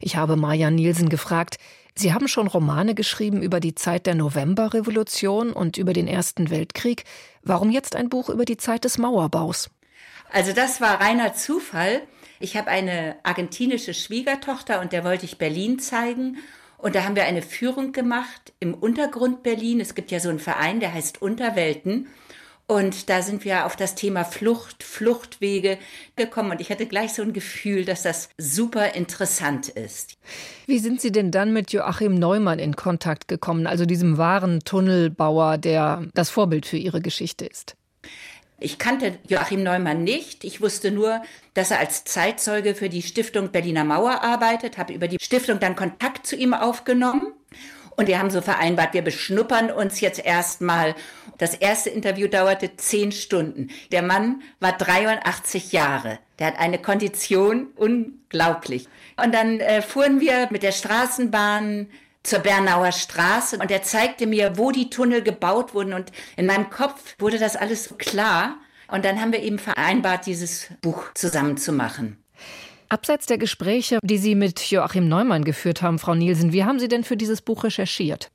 Ich 0.00 0.16
habe 0.16 0.36
Maja 0.36 0.70
Nielsen 0.70 1.10
gefragt, 1.10 1.58
Sie 1.94 2.14
haben 2.14 2.28
schon 2.28 2.46
Romane 2.46 2.94
geschrieben 2.94 3.42
über 3.42 3.60
die 3.60 3.74
Zeit 3.74 4.06
der 4.06 4.14
Novemberrevolution 4.14 5.52
und 5.52 5.76
über 5.76 5.92
den 5.92 6.08
Ersten 6.08 6.48
Weltkrieg. 6.48 7.04
Warum 7.42 7.70
jetzt 7.70 7.94
ein 7.94 8.08
Buch 8.08 8.30
über 8.30 8.46
die 8.46 8.56
Zeit 8.56 8.84
des 8.84 8.96
Mauerbaus? 8.96 9.68
Also 10.32 10.54
das 10.54 10.80
war 10.80 11.00
reiner 11.00 11.34
Zufall. 11.34 12.00
Ich 12.38 12.56
habe 12.56 12.70
eine 12.70 13.16
argentinische 13.22 13.92
Schwiegertochter 13.92 14.80
und 14.80 14.92
der 14.92 15.04
wollte 15.04 15.26
ich 15.26 15.36
Berlin 15.36 15.78
zeigen. 15.78 16.38
Und 16.78 16.94
da 16.94 17.04
haben 17.04 17.16
wir 17.16 17.24
eine 17.24 17.42
Führung 17.42 17.92
gemacht 17.92 18.54
im 18.60 18.72
Untergrund 18.72 19.42
Berlin. 19.42 19.80
Es 19.80 19.94
gibt 19.94 20.10
ja 20.10 20.20
so 20.20 20.30
einen 20.30 20.38
Verein, 20.38 20.80
der 20.80 20.94
heißt 20.94 21.20
Unterwelten. 21.20 22.08
Und 22.70 23.10
da 23.10 23.20
sind 23.20 23.44
wir 23.44 23.66
auf 23.66 23.74
das 23.74 23.96
Thema 23.96 24.22
Flucht, 24.22 24.84
Fluchtwege 24.84 25.76
gekommen. 26.14 26.52
Und 26.52 26.60
ich 26.60 26.70
hatte 26.70 26.86
gleich 26.86 27.14
so 27.14 27.20
ein 27.20 27.32
Gefühl, 27.32 27.84
dass 27.84 28.04
das 28.04 28.28
super 28.38 28.94
interessant 28.94 29.68
ist. 29.68 30.16
Wie 30.66 30.78
sind 30.78 31.00
Sie 31.00 31.10
denn 31.10 31.32
dann 31.32 31.52
mit 31.52 31.72
Joachim 31.72 32.14
Neumann 32.14 32.60
in 32.60 32.76
Kontakt 32.76 33.26
gekommen, 33.26 33.66
also 33.66 33.86
diesem 33.86 34.18
wahren 34.18 34.60
Tunnelbauer, 34.60 35.58
der 35.58 36.06
das 36.14 36.30
Vorbild 36.30 36.64
für 36.64 36.76
Ihre 36.76 37.00
Geschichte 37.00 37.44
ist? 37.44 37.74
Ich 38.60 38.78
kannte 38.78 39.18
Joachim 39.26 39.64
Neumann 39.64 40.04
nicht. 40.04 40.44
Ich 40.44 40.60
wusste 40.60 40.92
nur, 40.92 41.22
dass 41.54 41.72
er 41.72 41.80
als 41.80 42.04
Zeitzeuge 42.04 42.76
für 42.76 42.88
die 42.88 43.02
Stiftung 43.02 43.50
Berliner 43.50 43.82
Mauer 43.82 44.22
arbeitet, 44.22 44.78
habe 44.78 44.92
über 44.92 45.08
die 45.08 45.18
Stiftung 45.20 45.58
dann 45.58 45.74
Kontakt 45.74 46.24
zu 46.24 46.36
ihm 46.36 46.54
aufgenommen. 46.54 47.32
Und 47.96 48.06
wir 48.06 48.18
haben 48.18 48.30
so 48.30 48.40
vereinbart, 48.40 48.94
wir 48.94 49.02
beschnuppern 49.02 49.70
uns 49.70 50.00
jetzt 50.00 50.24
erstmal. 50.24 50.94
Das 51.38 51.54
erste 51.54 51.90
Interview 51.90 52.28
dauerte 52.28 52.76
zehn 52.76 53.12
Stunden. 53.12 53.68
Der 53.92 54.02
Mann 54.02 54.42
war 54.58 54.72
83 54.72 55.72
Jahre. 55.72 56.18
Der 56.38 56.48
hat 56.48 56.58
eine 56.58 56.78
Kondition 56.78 57.68
unglaublich. 57.76 58.88
Und 59.22 59.34
dann 59.34 59.60
äh, 59.60 59.82
fuhren 59.82 60.20
wir 60.20 60.48
mit 60.50 60.62
der 60.62 60.72
Straßenbahn 60.72 61.88
zur 62.22 62.40
Bernauer 62.40 62.92
Straße 62.92 63.58
und 63.58 63.70
er 63.70 63.82
zeigte 63.82 64.26
mir, 64.26 64.58
wo 64.58 64.70
die 64.70 64.90
Tunnel 64.90 65.22
gebaut 65.22 65.74
wurden 65.74 65.94
und 65.94 66.12
in 66.36 66.46
meinem 66.46 66.68
Kopf 66.68 67.14
wurde 67.18 67.38
das 67.38 67.56
alles 67.56 67.94
klar 67.96 68.58
und 68.88 69.04
dann 69.04 69.20
haben 69.20 69.32
wir 69.32 69.42
eben 69.42 69.58
vereinbart, 69.58 70.26
dieses 70.26 70.68
Buch 70.82 71.04
zusammen 71.14 71.56
zu 71.56 71.72
machen. 71.72 72.22
Abseits 72.90 73.26
der 73.26 73.38
Gespräche, 73.38 74.00
die 74.02 74.18
Sie 74.18 74.34
mit 74.34 74.60
Joachim 74.68 75.08
Neumann 75.08 75.44
geführt 75.44 75.80
haben, 75.80 76.00
Frau 76.00 76.16
Nielsen, 76.16 76.52
wie 76.52 76.64
haben 76.64 76.80
Sie 76.80 76.88
denn 76.88 77.04
für 77.04 77.16
dieses 77.16 77.40
Buch 77.40 77.62
recherchiert? 77.62 78.32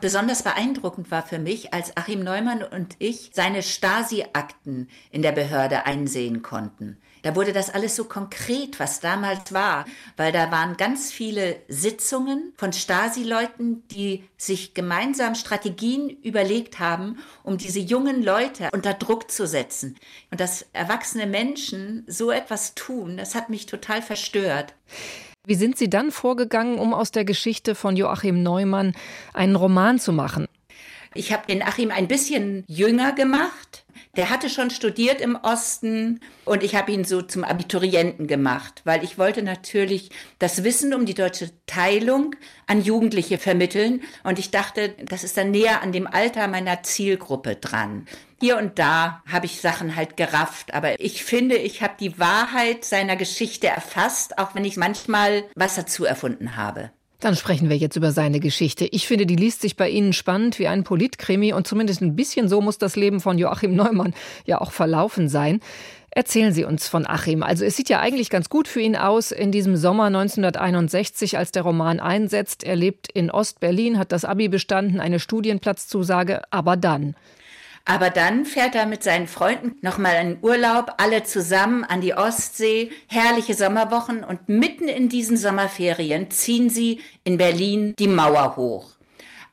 Besonders 0.00 0.44
beeindruckend 0.44 1.10
war 1.10 1.24
für 1.24 1.40
mich, 1.40 1.74
als 1.74 1.96
Achim 1.96 2.22
Neumann 2.22 2.62
und 2.62 2.94
ich 3.00 3.30
seine 3.34 3.64
Stasi-Akten 3.64 4.88
in 5.10 5.22
der 5.22 5.32
Behörde 5.32 5.86
einsehen 5.86 6.40
konnten. 6.42 6.98
Da 7.22 7.36
wurde 7.36 7.52
das 7.52 7.70
alles 7.70 7.96
so 7.96 8.04
konkret, 8.04 8.80
was 8.80 9.00
damals 9.00 9.52
war, 9.52 9.84
weil 10.16 10.32
da 10.32 10.50
waren 10.50 10.76
ganz 10.76 11.12
viele 11.12 11.56
Sitzungen 11.68 12.52
von 12.56 12.72
Stasi-Leuten, 12.72 13.86
die 13.88 14.24
sich 14.36 14.74
gemeinsam 14.74 15.34
Strategien 15.34 16.10
überlegt 16.22 16.78
haben, 16.78 17.18
um 17.42 17.58
diese 17.58 17.80
jungen 17.80 18.22
Leute 18.22 18.68
unter 18.72 18.94
Druck 18.94 19.30
zu 19.30 19.46
setzen. 19.46 19.96
Und 20.30 20.40
dass 20.40 20.66
erwachsene 20.72 21.26
Menschen 21.26 22.04
so 22.06 22.30
etwas 22.30 22.74
tun, 22.74 23.16
das 23.16 23.34
hat 23.34 23.50
mich 23.50 23.66
total 23.66 24.02
verstört. 24.02 24.74
Wie 25.46 25.54
sind 25.54 25.78
Sie 25.78 25.88
dann 25.88 26.10
vorgegangen, 26.10 26.78
um 26.78 26.92
aus 26.92 27.10
der 27.10 27.24
Geschichte 27.24 27.74
von 27.74 27.96
Joachim 27.96 28.42
Neumann 28.42 28.94
einen 29.32 29.56
Roman 29.56 29.98
zu 29.98 30.12
machen? 30.12 30.46
Ich 31.14 31.32
habe 31.32 31.46
den 31.46 31.62
Achim 31.62 31.90
ein 31.90 32.06
bisschen 32.06 32.64
jünger 32.68 33.12
gemacht. 33.12 33.84
Der 34.16 34.30
hatte 34.30 34.48
schon 34.48 34.70
studiert 34.70 35.20
im 35.20 35.36
Osten 35.36 36.20
und 36.44 36.62
ich 36.64 36.74
habe 36.74 36.90
ihn 36.90 37.04
so 37.04 37.22
zum 37.22 37.44
Abiturienten 37.44 38.26
gemacht, 38.26 38.82
weil 38.84 39.04
ich 39.04 39.18
wollte 39.18 39.42
natürlich 39.42 40.10
das 40.38 40.64
Wissen 40.64 40.94
um 40.94 41.06
die 41.06 41.14
deutsche 41.14 41.50
Teilung 41.66 42.34
an 42.66 42.82
Jugendliche 42.82 43.38
vermitteln 43.38 44.02
und 44.24 44.40
ich 44.40 44.50
dachte, 44.50 44.94
das 45.04 45.22
ist 45.22 45.36
dann 45.36 45.52
näher 45.52 45.82
an 45.82 45.92
dem 45.92 46.08
Alter 46.08 46.48
meiner 46.48 46.82
Zielgruppe 46.82 47.56
dran. 47.56 48.06
Hier 48.40 48.56
und 48.56 48.78
da 48.78 49.22
habe 49.30 49.46
ich 49.46 49.60
Sachen 49.60 49.94
halt 49.94 50.16
gerafft, 50.16 50.74
aber 50.74 50.98
ich 50.98 51.22
finde, 51.22 51.56
ich 51.56 51.82
habe 51.82 51.94
die 52.00 52.18
Wahrheit 52.18 52.84
seiner 52.84 53.14
Geschichte 53.14 53.68
erfasst, 53.68 54.38
auch 54.38 54.54
wenn 54.54 54.64
ich 54.64 54.76
manchmal 54.76 55.44
was 55.54 55.76
dazu 55.76 56.04
erfunden 56.04 56.56
habe. 56.56 56.90
Dann 57.20 57.36
sprechen 57.36 57.68
wir 57.68 57.76
jetzt 57.76 57.96
über 57.96 58.12
seine 58.12 58.40
Geschichte. 58.40 58.86
Ich 58.86 59.06
finde, 59.06 59.26
die 59.26 59.36
liest 59.36 59.60
sich 59.60 59.76
bei 59.76 59.90
Ihnen 59.90 60.14
spannend 60.14 60.58
wie 60.58 60.66
ein 60.66 60.84
Politkrimi 60.84 61.52
und 61.52 61.66
zumindest 61.66 62.00
ein 62.00 62.16
bisschen 62.16 62.48
so 62.48 62.62
muss 62.62 62.78
das 62.78 62.96
Leben 62.96 63.20
von 63.20 63.36
Joachim 63.36 63.74
Neumann 63.76 64.14
ja 64.46 64.60
auch 64.60 64.72
verlaufen 64.72 65.28
sein. 65.28 65.60
Erzählen 66.12 66.52
Sie 66.52 66.64
uns 66.64 66.88
von 66.88 67.06
Achim. 67.06 67.42
Also 67.42 67.64
es 67.64 67.76
sieht 67.76 67.88
ja 67.88 68.00
eigentlich 68.00 68.30
ganz 68.30 68.48
gut 68.48 68.66
für 68.66 68.80
ihn 68.80 68.96
aus 68.96 69.30
in 69.30 69.52
diesem 69.52 69.76
Sommer 69.76 70.04
1961, 70.06 71.38
als 71.38 71.52
der 71.52 71.62
Roman 71.62 72.00
einsetzt. 72.00 72.64
Er 72.64 72.74
lebt 72.74 73.12
in 73.12 73.30
Ostberlin, 73.30 73.98
hat 73.98 74.10
das 74.10 74.24
Abi 74.24 74.48
bestanden, 74.48 74.98
eine 74.98 75.20
Studienplatzzusage, 75.20 76.42
aber 76.50 76.76
dann. 76.76 77.14
Aber 77.84 78.10
dann 78.10 78.44
fährt 78.44 78.74
er 78.74 78.86
mit 78.86 79.02
seinen 79.02 79.26
Freunden 79.26 79.76
nochmal 79.80 80.24
in 80.24 80.38
Urlaub, 80.42 80.94
alle 80.98 81.24
zusammen 81.24 81.84
an 81.84 82.00
die 82.00 82.14
Ostsee, 82.14 82.90
herrliche 83.08 83.54
Sommerwochen 83.54 84.22
und 84.22 84.48
mitten 84.48 84.88
in 84.88 85.08
diesen 85.08 85.36
Sommerferien 85.36 86.30
ziehen 86.30 86.70
sie 86.70 87.00
in 87.24 87.38
Berlin 87.38 87.94
die 87.98 88.08
Mauer 88.08 88.56
hoch. 88.56 88.92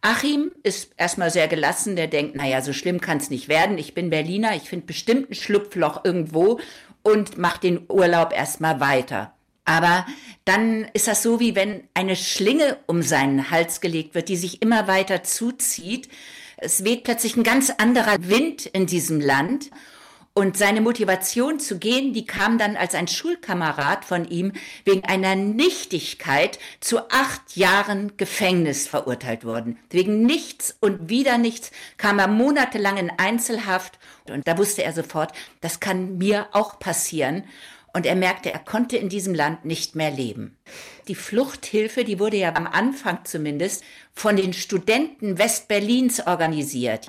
Achim 0.01 0.51
ist 0.63 0.91
erstmal 0.97 1.31
sehr 1.31 1.47
gelassen, 1.47 1.95
der 1.95 2.07
denkt, 2.07 2.35
naja, 2.35 2.61
so 2.61 2.71
schlimm 2.71 3.01
kann 3.01 3.17
es 3.17 3.29
nicht 3.29 3.49
werden. 3.49 3.77
Ich 3.77 3.93
bin 3.93 4.09
Berliner, 4.09 4.55
ich 4.55 4.69
finde 4.69 4.85
bestimmt 4.85 5.31
ein 5.31 5.35
Schlupfloch 5.35 6.05
irgendwo 6.05 6.59
und 7.01 7.37
macht 7.37 7.63
den 7.63 7.85
Urlaub 7.89 8.33
erstmal 8.33 8.79
weiter. 8.79 9.33
Aber 9.65 10.05
dann 10.45 10.87
ist 10.93 11.09
das 11.09 11.23
so, 11.23 11.41
wie 11.41 11.55
wenn 11.55 11.83
eine 11.93 12.15
Schlinge 12.15 12.77
um 12.85 13.01
seinen 13.01 13.51
Hals 13.51 13.81
gelegt 13.81 14.15
wird, 14.15 14.29
die 14.29 14.37
sich 14.37 14.61
immer 14.61 14.87
weiter 14.87 15.23
zuzieht. 15.23 16.07
Es 16.57 16.83
weht 16.83 17.03
plötzlich 17.03 17.35
ein 17.35 17.43
ganz 17.43 17.69
anderer 17.77 18.17
Wind 18.19 18.65
in 18.65 18.87
diesem 18.87 19.21
Land. 19.21 19.69
Und 20.33 20.55
seine 20.55 20.81
Motivation 20.81 21.59
zu 21.59 21.79
gehen, 21.79 22.13
die 22.13 22.27
kam 22.27 22.59
dann 22.59 22.75
als 22.75 22.93
ein 22.93 23.07
Schulkamerad 23.07 24.05
von 24.05 24.27
ihm 24.29 24.53
wegen 24.85 25.03
einer 25.03 25.35
Nichtigkeit 25.35 26.59
zu 26.79 27.09
acht 27.09 27.55
Jahren 27.55 28.17
Gefängnis 28.17 28.87
verurteilt 28.87 29.45
worden. 29.45 29.79
Wegen 29.89 30.27
nichts 30.27 30.77
und 30.79 31.09
wieder 31.09 31.39
nichts 31.39 31.71
kam 31.97 32.19
er 32.19 32.27
monatelang 32.27 32.97
in 32.97 33.11
Einzelhaft 33.17 33.97
und 34.29 34.47
da 34.47 34.59
wusste 34.59 34.83
er 34.83 34.93
sofort, 34.93 35.31
das 35.61 35.79
kann 35.79 36.19
mir 36.19 36.47
auch 36.51 36.77
passieren. 36.77 37.43
Und 37.97 38.05
er 38.05 38.15
merkte, 38.15 38.53
er 38.53 38.59
konnte 38.59 38.95
in 38.95 39.09
diesem 39.09 39.33
Land 39.33 39.65
nicht 39.65 39.95
mehr 39.95 40.11
leben. 40.11 40.55
Die 41.07 41.15
Fluchthilfe, 41.15 42.03
die 42.03 42.19
wurde 42.19 42.37
ja 42.37 42.53
am 42.53 42.67
Anfang 42.67 43.21
zumindest 43.23 43.83
von 44.13 44.35
den 44.35 44.53
Studenten 44.53 45.39
Westberlins 45.39 46.27
organisiert. 46.27 47.07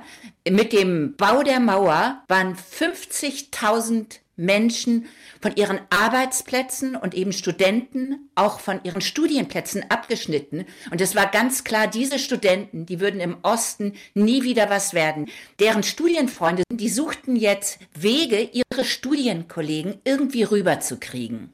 Mit 0.49 0.73
dem 0.73 1.14
Bau 1.14 1.42
der 1.42 1.61
Mauer 1.61 2.23
waren 2.26 2.57
50.000 2.57 4.21
Menschen 4.38 5.07
von 5.42 5.54
ihren 5.57 5.80
Arbeitsplätzen 5.90 6.97
und 6.97 7.14
eben 7.14 7.33
Studenten 7.33 8.30
auch 8.35 8.61
von 8.61 8.80
ihren 8.85 9.00
Studienplätzen 9.00 9.90
abgeschnitten. 9.90 10.64
Und 10.90 11.00
es 11.00 11.14
war 11.14 11.26
ganz 11.30 11.64
klar, 11.64 11.87
diese 11.88 12.18
Studenten, 12.18 12.87
die 12.87 13.00
würden 13.00 13.21
im 13.21 13.37
Osten 13.42 13.95
nie 14.14 14.45
wieder 14.45 14.71
was 14.71 14.95
werden. 14.95 15.28
Deren 15.61 15.83
Studienfreunde, 15.83 16.62
die 16.73 16.88
suchten 16.88 17.37
jetzt 17.37 17.80
Wege, 17.95 18.49
ihre 18.52 18.85
Studienkollegen 18.85 20.00
irgendwie 20.04 20.45
rüberzukriegen. 20.45 21.52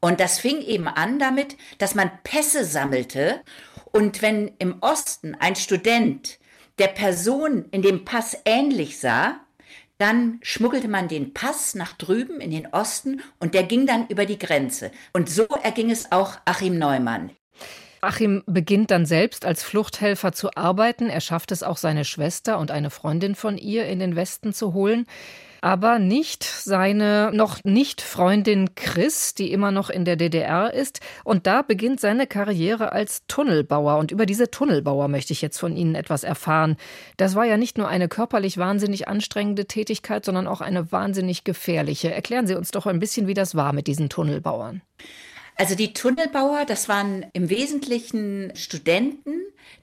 Und 0.00 0.20
das 0.20 0.38
fing 0.38 0.60
eben 0.60 0.86
an 0.86 1.18
damit, 1.18 1.56
dass 1.78 1.94
man 1.94 2.10
Pässe 2.22 2.64
sammelte. 2.64 3.40
Und 3.90 4.22
wenn 4.22 4.52
im 4.58 4.76
Osten 4.80 5.34
ein 5.34 5.56
Student 5.56 6.38
der 6.78 6.88
Person 6.88 7.64
in 7.70 7.82
dem 7.82 8.04
Pass 8.04 8.36
ähnlich 8.44 8.98
sah, 8.98 9.40
dann 9.98 10.38
schmuggelte 10.42 10.88
man 10.88 11.08
den 11.08 11.34
Pass 11.34 11.74
nach 11.74 11.92
drüben 11.92 12.40
in 12.40 12.50
den 12.50 12.66
Osten 12.68 13.20
und 13.40 13.54
der 13.54 13.64
ging 13.64 13.86
dann 13.86 14.06
über 14.08 14.26
die 14.26 14.38
Grenze. 14.38 14.90
Und 15.12 15.28
so 15.28 15.46
erging 15.62 15.90
es 15.90 16.12
auch 16.12 16.38
Achim 16.44 16.78
Neumann. 16.78 17.30
Achim 18.00 18.44
beginnt 18.46 18.92
dann 18.92 19.06
selbst 19.06 19.44
als 19.44 19.64
Fluchthelfer 19.64 20.32
zu 20.32 20.54
arbeiten. 20.56 21.10
Er 21.10 21.20
schafft 21.20 21.50
es 21.50 21.64
auch, 21.64 21.76
seine 21.76 22.04
Schwester 22.04 22.58
und 22.58 22.70
eine 22.70 22.90
Freundin 22.90 23.34
von 23.34 23.58
ihr 23.58 23.86
in 23.86 23.98
den 23.98 24.14
Westen 24.14 24.52
zu 24.52 24.72
holen 24.72 25.06
aber 25.60 25.98
nicht 25.98 26.44
seine 26.44 27.30
noch 27.32 27.64
nicht 27.64 28.00
Freundin 28.00 28.74
Chris, 28.74 29.34
die 29.34 29.52
immer 29.52 29.70
noch 29.70 29.90
in 29.90 30.04
der 30.04 30.16
DDR 30.16 30.72
ist. 30.72 31.00
Und 31.24 31.46
da 31.46 31.62
beginnt 31.62 32.00
seine 32.00 32.26
Karriere 32.26 32.92
als 32.92 33.22
Tunnelbauer. 33.28 33.98
Und 33.98 34.10
über 34.10 34.26
diese 34.26 34.50
Tunnelbauer 34.50 35.08
möchte 35.08 35.32
ich 35.32 35.42
jetzt 35.42 35.58
von 35.58 35.76
Ihnen 35.76 35.94
etwas 35.94 36.24
erfahren. 36.24 36.76
Das 37.16 37.34
war 37.34 37.44
ja 37.44 37.56
nicht 37.56 37.78
nur 37.78 37.88
eine 37.88 38.08
körperlich 38.08 38.58
wahnsinnig 38.58 39.08
anstrengende 39.08 39.66
Tätigkeit, 39.66 40.24
sondern 40.24 40.46
auch 40.46 40.60
eine 40.60 40.92
wahnsinnig 40.92 41.44
gefährliche. 41.44 42.12
Erklären 42.12 42.46
Sie 42.46 42.54
uns 42.54 42.70
doch 42.70 42.86
ein 42.86 43.00
bisschen, 43.00 43.26
wie 43.26 43.34
das 43.34 43.54
war 43.54 43.72
mit 43.72 43.86
diesen 43.86 44.08
Tunnelbauern. 44.08 44.82
Also 45.60 45.74
die 45.74 45.92
Tunnelbauer, 45.92 46.64
das 46.66 46.88
waren 46.88 47.26
im 47.32 47.50
Wesentlichen 47.50 48.52
Studenten, 48.54 49.40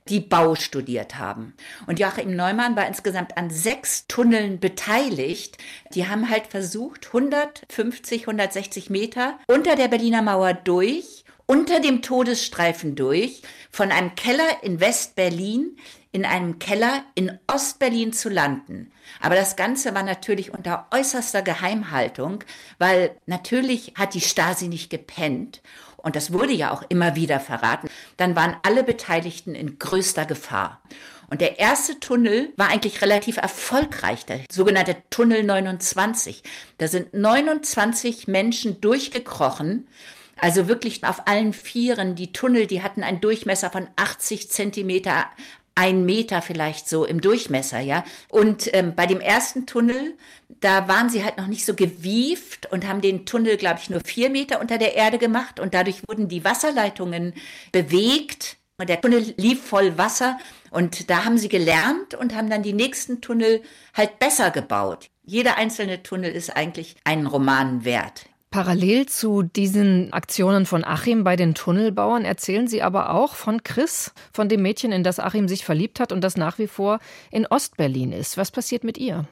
die 0.08 0.22
Bau 0.22 0.56
studiert 0.56 1.20
haben. 1.20 1.54
Und 1.86 2.00
Joachim 2.00 2.34
Neumann 2.34 2.78
war 2.78 2.88
insgesamt 2.88 3.38
an 3.38 3.50
sechs 3.50 4.08
Tunneln 4.08 4.62
beteiligt. 4.62 5.58
Die 5.94 6.08
haben 6.08 6.30
halt 6.30 6.48
versucht, 6.48 7.08
150, 7.08 8.22
160 8.22 8.90
Meter 8.90 9.38
unter 9.48 9.76
der 9.76 9.90
Berliner 9.90 10.22
Mauer 10.22 10.54
durch, 10.54 11.25
unter 11.46 11.80
dem 11.80 12.02
Todesstreifen 12.02 12.96
durch, 12.96 13.42
von 13.72 13.92
einem 13.92 14.16
Keller 14.16 14.64
in 14.64 14.80
West-Berlin 14.80 15.78
in 16.16 16.24
einem 16.24 16.60
Keller 16.60 17.04
in 17.14 17.38
Ostberlin 17.46 18.14
zu 18.14 18.30
landen. 18.30 18.90
Aber 19.20 19.36
das 19.36 19.58
Ganze 19.58 19.94
war 19.94 20.04
natürlich 20.04 20.54
unter 20.54 20.88
äußerster 20.92 21.42
Geheimhaltung, 21.42 22.42
weil 22.78 23.18
natürlich 23.26 23.96
hat 23.98 24.14
die 24.14 24.22
Stasi 24.22 24.70
nicht 24.70 24.90
gepennt 24.90 25.62
und 25.98 26.16
das 26.16 26.32
wurde 26.32 26.54
ja 26.54 26.72
auch 26.72 26.84
immer 26.88 27.18
wieder 27.18 27.42
verraten. 27.42 27.90
Dann 28.16 28.38
waren 28.38 28.56
alle 28.64 28.84
Beteiligten 28.84 29.56
in 29.56 29.78
größter 29.78 30.26
Gefahr. 30.26 30.82
Und 31.30 31.42
der 31.42 31.60
erste 31.60 32.00
Tunnel 32.00 32.54
war 32.56 32.70
eigentlich 32.70 33.02
relativ 33.02 33.38
erfolgreich, 33.38 34.26
der 34.26 34.42
sogenannte 34.50 34.96
Tunnel 35.10 35.44
29. 35.44 36.44
Da 36.78 36.88
sind 36.88 37.14
29 37.14 38.28
Menschen 38.28 38.80
durchgekrochen, 38.80 39.88
also 40.40 40.68
wirklich 40.68 41.04
auf 41.04 41.28
allen 41.28 41.54
Vieren. 41.54 42.16
Die 42.16 42.34
Tunnel, 42.34 42.68
die 42.68 42.82
hatten 42.82 43.04
einen 43.04 43.22
Durchmesser 43.22 43.70
von 43.70 43.88
80 43.96 44.50
Zentimeter, 44.50 45.26
ein 45.76 46.06
Meter 46.06 46.42
vielleicht 46.42 46.88
so 46.88 47.06
im 47.06 47.20
Durchmesser, 47.20 47.82
ja. 47.82 48.06
Und 48.30 48.74
ähm, 48.74 48.96
bei 48.96 49.06
dem 49.06 49.20
ersten 49.20 49.66
Tunnel, 49.66 50.16
da 50.62 50.88
waren 50.88 51.10
sie 51.10 51.24
halt 51.24 51.38
noch 51.38 51.48
nicht 51.48 51.66
so 51.66 51.74
gewieft 51.74 52.72
und 52.72 52.88
haben 52.88 53.02
den 53.02 53.26
Tunnel, 53.26 53.58
glaube 53.58 53.80
ich, 53.82 53.90
nur 53.90 54.00
vier 54.00 54.30
Meter 54.30 54.62
unter 54.62 54.78
der 54.78 54.96
Erde 54.96 55.18
gemacht 55.18 55.60
und 55.60 55.74
dadurch 55.74 56.02
wurden 56.08 56.30
die 56.30 56.46
Wasserleitungen 56.46 57.34
bewegt. 57.72 58.58
Und 58.78 58.90
der 58.90 59.00
Tunnel 59.00 59.34
lief 59.38 59.64
voll 59.64 59.98
Wasser 59.98 60.38
und 60.70 61.10
da 61.10 61.24
haben 61.24 61.38
sie 61.38 61.48
gelernt 61.48 62.14
und 62.14 62.36
haben 62.36 62.50
dann 62.50 62.62
die 62.62 62.74
nächsten 62.74 63.22
Tunnel 63.22 63.62
halt 63.94 64.20
besser 64.20 64.52
gebaut. 64.52 65.08
Jeder 65.24 65.58
einzelne 65.58 66.04
Tunnel 66.04 66.32
ist 66.32 66.56
eigentlich 66.56 66.96
einen 67.06 67.26
Roman 67.26 67.86
wert. 67.86 68.26
Parallel 68.56 69.06
zu 69.08 69.44
diesen 69.44 70.14
Aktionen 70.14 70.66
von 70.66 70.86
Achim 70.86 71.26
bei 71.26 71.36
den 71.36 71.56
Tunnelbauern 71.56 72.24
erzählen 72.24 72.70
Sie 72.70 72.82
aber 72.82 73.10
auch 73.10 73.36
von 73.36 73.64
Chris, 73.64 74.14
von 74.32 74.48
dem 74.48 74.62
Mädchen, 74.62 74.94
in 74.94 75.04
das 75.04 75.20
Achim 75.20 75.50
sich 75.50 75.66
verliebt 75.66 76.00
hat 76.00 76.14
und 76.14 76.22
das 76.22 76.38
nach 76.38 76.58
wie 76.58 76.68
vor 76.68 77.00
in 77.32 77.46
Ostberlin 77.46 78.14
ist. 78.14 78.38
Was 78.38 78.52
passiert 78.52 78.86
mit 78.86 78.98
ihr? 78.98 79.28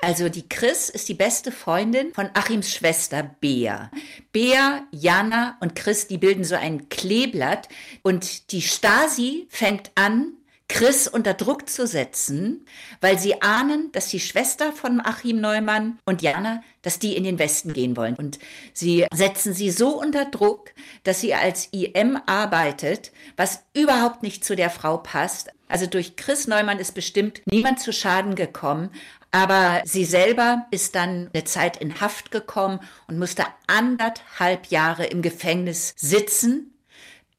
Also 0.00 0.28
die 0.28 0.48
Chris 0.48 0.90
ist 0.90 1.08
die 1.08 1.14
beste 1.14 1.52
Freundin 1.52 2.12
von 2.14 2.28
Achims 2.34 2.72
Schwester 2.72 3.22
Bea. 3.22 3.92
Bea, 4.32 4.82
Jana 4.90 5.56
und 5.60 5.76
Chris, 5.76 6.08
die 6.08 6.18
bilden 6.18 6.42
so 6.42 6.56
ein 6.56 6.88
Kleeblatt 6.88 7.68
und 8.02 8.50
die 8.50 8.62
Stasi 8.62 9.46
fängt 9.50 9.92
an, 9.94 10.32
Chris 10.68 11.06
unter 11.06 11.34
Druck 11.34 11.68
zu 11.68 11.86
setzen, 11.86 12.66
weil 13.00 13.18
sie 13.18 13.40
ahnen, 13.40 13.90
dass 13.92 14.08
die 14.08 14.20
Schwester 14.20 14.72
von 14.72 15.00
Achim 15.00 15.40
Neumann 15.40 15.98
und 16.04 16.22
Jana, 16.22 16.62
dass 16.82 16.98
die 16.98 17.16
in 17.16 17.24
den 17.24 17.38
Westen 17.38 17.72
gehen 17.72 17.96
wollen. 17.96 18.16
Und 18.16 18.38
sie 18.72 19.06
setzen 19.14 19.54
sie 19.54 19.70
so 19.70 20.00
unter 20.00 20.24
Druck, 20.24 20.72
dass 21.04 21.20
sie 21.20 21.34
als 21.34 21.68
IM 21.72 22.18
arbeitet, 22.26 23.12
was 23.36 23.62
überhaupt 23.74 24.22
nicht 24.22 24.44
zu 24.44 24.56
der 24.56 24.70
Frau 24.70 24.98
passt. 24.98 25.50
Also 25.68 25.86
durch 25.86 26.16
Chris 26.16 26.46
Neumann 26.46 26.78
ist 26.78 26.94
bestimmt 26.94 27.42
niemand 27.46 27.80
zu 27.80 27.92
Schaden 27.92 28.34
gekommen, 28.34 28.90
aber 29.30 29.82
sie 29.84 30.04
selber 30.04 30.66
ist 30.70 30.94
dann 30.94 31.30
eine 31.32 31.44
Zeit 31.44 31.76
in 31.76 32.00
Haft 32.00 32.30
gekommen 32.30 32.80
und 33.08 33.18
musste 33.18 33.44
anderthalb 33.66 34.66
Jahre 34.66 35.06
im 35.06 35.22
Gefängnis 35.22 35.94
sitzen 35.96 36.72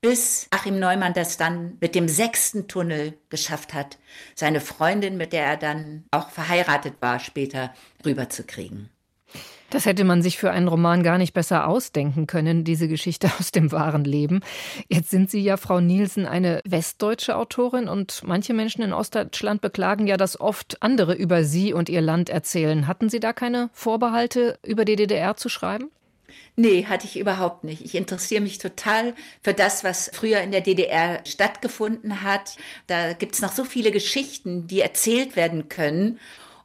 bis 0.07 0.47
Achim 0.51 0.79
Neumann 0.79 1.11
das 1.11 1.35
dann 1.35 1.75
mit 1.81 1.93
dem 1.93 2.07
sechsten 2.07 2.69
Tunnel 2.69 3.17
geschafft 3.27 3.73
hat, 3.73 3.97
seine 4.35 4.61
Freundin, 4.61 5.17
mit 5.17 5.33
der 5.33 5.43
er 5.43 5.57
dann 5.57 6.05
auch 6.11 6.29
verheiratet 6.29 6.93
war, 7.01 7.19
später 7.19 7.73
rüberzukriegen. 8.05 8.89
Das 9.69 9.85
hätte 9.85 10.05
man 10.05 10.21
sich 10.21 10.37
für 10.37 10.49
einen 10.49 10.69
Roman 10.69 11.03
gar 11.03 11.17
nicht 11.17 11.33
besser 11.33 11.67
ausdenken 11.67 12.25
können, 12.25 12.63
diese 12.63 12.87
Geschichte 12.87 13.29
aus 13.37 13.51
dem 13.51 13.73
wahren 13.73 14.05
Leben. 14.05 14.39
Jetzt 14.87 15.09
sind 15.09 15.29
Sie 15.29 15.41
ja, 15.41 15.57
Frau 15.57 15.81
Nielsen, 15.81 16.25
eine 16.25 16.61
westdeutsche 16.63 17.35
Autorin 17.35 17.89
und 17.89 18.21
manche 18.23 18.53
Menschen 18.53 18.83
in 18.83 18.93
Ostdeutschland 18.93 19.59
beklagen 19.59 20.07
ja, 20.07 20.15
dass 20.15 20.39
oft 20.39 20.81
andere 20.81 21.15
über 21.15 21.43
Sie 21.43 21.73
und 21.73 21.89
Ihr 21.89 21.99
Land 21.99 22.29
erzählen. 22.29 22.87
Hatten 22.87 23.09
Sie 23.09 23.19
da 23.19 23.33
keine 23.33 23.69
Vorbehalte, 23.73 24.57
über 24.65 24.85
die 24.85 24.95
DDR 24.95 25.35
zu 25.35 25.49
schreiben? 25.49 25.91
Nee, 26.55 26.85
hatte 26.85 27.05
ich 27.05 27.19
überhaupt 27.19 27.63
nicht. 27.63 27.85
Ich 27.85 27.93
interessiere 27.93 28.41
mich 28.41 28.57
total 28.57 29.13
für 29.43 29.53
das, 29.53 29.83
was 29.83 30.09
früher 30.13 30.41
in 30.41 30.51
der 30.51 30.61
DDR 30.61 31.21
stattgefunden 31.25 32.23
hat. 32.23 32.57
Da 32.87 33.13
gibt's 33.13 33.41
noch 33.41 33.51
so 33.51 33.63
viele 33.63 33.91
Geschichten, 33.91 34.65
die 34.67 34.81
erzählt 34.81 35.35
werden 35.35 35.69
können. 35.69 36.19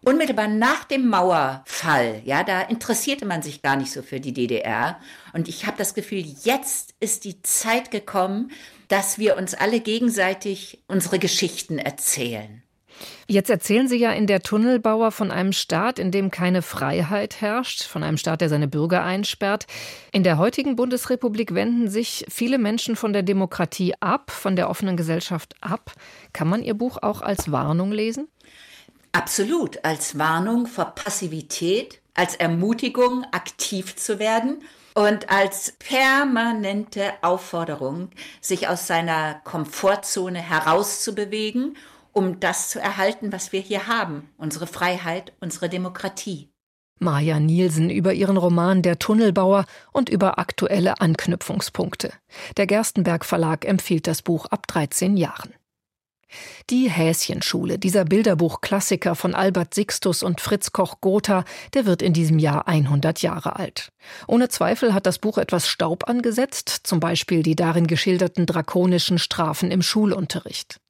Unmittelbar 0.04 0.48
nach 0.48 0.82
dem 0.84 1.08
Mauerfall, 1.08 2.22
ja, 2.24 2.42
da 2.42 2.62
interessierte 2.62 3.24
man 3.24 3.42
sich 3.42 3.62
gar 3.62 3.76
nicht 3.76 3.92
so 3.92 4.02
für 4.02 4.18
die 4.18 4.32
DDR. 4.32 4.98
Und 5.32 5.46
ich 5.46 5.66
habe 5.66 5.76
das 5.78 5.94
Gefühl, 5.94 6.24
jetzt 6.42 6.94
ist 6.98 7.24
die 7.24 7.40
Zeit 7.42 7.92
gekommen, 7.92 8.50
dass 8.88 9.18
wir 9.18 9.36
uns 9.36 9.54
alle 9.54 9.78
gegenseitig 9.78 10.82
unsere 10.88 11.18
Geschichten 11.20 11.78
erzählen. 11.78 12.62
Jetzt 13.26 13.50
erzählen 13.50 13.88
Sie 13.88 13.96
ja 13.96 14.12
in 14.12 14.26
der 14.26 14.42
Tunnelbauer 14.42 15.10
von 15.10 15.30
einem 15.30 15.52
Staat, 15.52 15.98
in 15.98 16.10
dem 16.10 16.30
keine 16.30 16.62
Freiheit 16.62 17.40
herrscht, 17.40 17.82
von 17.84 18.02
einem 18.02 18.16
Staat, 18.16 18.40
der 18.40 18.48
seine 18.48 18.68
Bürger 18.68 19.02
einsperrt. 19.04 19.66
In 20.12 20.22
der 20.22 20.38
heutigen 20.38 20.76
Bundesrepublik 20.76 21.54
wenden 21.54 21.88
sich 21.88 22.26
viele 22.28 22.58
Menschen 22.58 22.96
von 22.96 23.12
der 23.12 23.22
Demokratie 23.22 23.94
ab, 24.00 24.30
von 24.30 24.56
der 24.56 24.68
offenen 24.68 24.96
Gesellschaft 24.96 25.54
ab. 25.60 25.92
Kann 26.32 26.48
man 26.48 26.62
Ihr 26.62 26.74
Buch 26.74 26.98
auch 27.00 27.22
als 27.22 27.50
Warnung 27.50 27.92
lesen? 27.92 28.28
Absolut, 29.12 29.84
als 29.84 30.18
Warnung 30.18 30.66
vor 30.66 30.86
Passivität, 30.86 32.00
als 32.14 32.34
Ermutigung, 32.34 33.24
aktiv 33.30 33.96
zu 33.96 34.18
werden 34.18 34.62
und 34.94 35.30
als 35.30 35.72
permanente 35.78 37.12
Aufforderung, 37.22 38.10
sich 38.40 38.68
aus 38.68 38.86
seiner 38.86 39.34
Komfortzone 39.44 40.38
herauszubewegen 40.38 41.76
um 42.12 42.40
das 42.40 42.68
zu 42.68 42.80
erhalten, 42.80 43.32
was 43.32 43.52
wir 43.52 43.60
hier 43.60 43.86
haben, 43.86 44.30
unsere 44.36 44.66
Freiheit, 44.66 45.32
unsere 45.40 45.68
Demokratie. 45.68 46.48
Maja 46.98 47.40
Nielsen 47.40 47.90
über 47.90 48.12
ihren 48.12 48.36
Roman 48.36 48.82
Der 48.82 48.98
Tunnelbauer 48.98 49.64
und 49.92 50.08
über 50.08 50.38
aktuelle 50.38 51.00
Anknüpfungspunkte. 51.00 52.12
Der 52.56 52.66
Gerstenberg 52.66 53.24
Verlag 53.24 53.64
empfiehlt 53.64 54.06
das 54.06 54.22
Buch 54.22 54.46
ab 54.46 54.66
13 54.68 55.16
Jahren. 55.16 55.52
Die 56.70 56.88
Häschenschule, 56.88 57.78
dieser 57.78 58.04
Bilderbuch-Klassiker 58.04 59.14
von 59.14 59.34
Albert 59.34 59.74
Sixtus 59.74 60.22
und 60.22 60.40
Fritz 60.40 60.72
Koch-Gotha, 60.72 61.44
der 61.74 61.84
wird 61.84 62.00
in 62.00 62.14
diesem 62.14 62.38
Jahr 62.38 62.68
100 62.68 63.20
Jahre 63.20 63.56
alt. 63.56 63.92
Ohne 64.26 64.48
Zweifel 64.48 64.94
hat 64.94 65.04
das 65.04 65.18
Buch 65.18 65.36
etwas 65.36 65.68
Staub 65.68 66.08
angesetzt, 66.08 66.80
zum 66.84 67.00
Beispiel 67.00 67.42
die 67.42 67.56
darin 67.56 67.86
geschilderten 67.86 68.46
drakonischen 68.46 69.18
Strafen 69.18 69.70
im 69.70 69.82
Schulunterricht. 69.82 70.80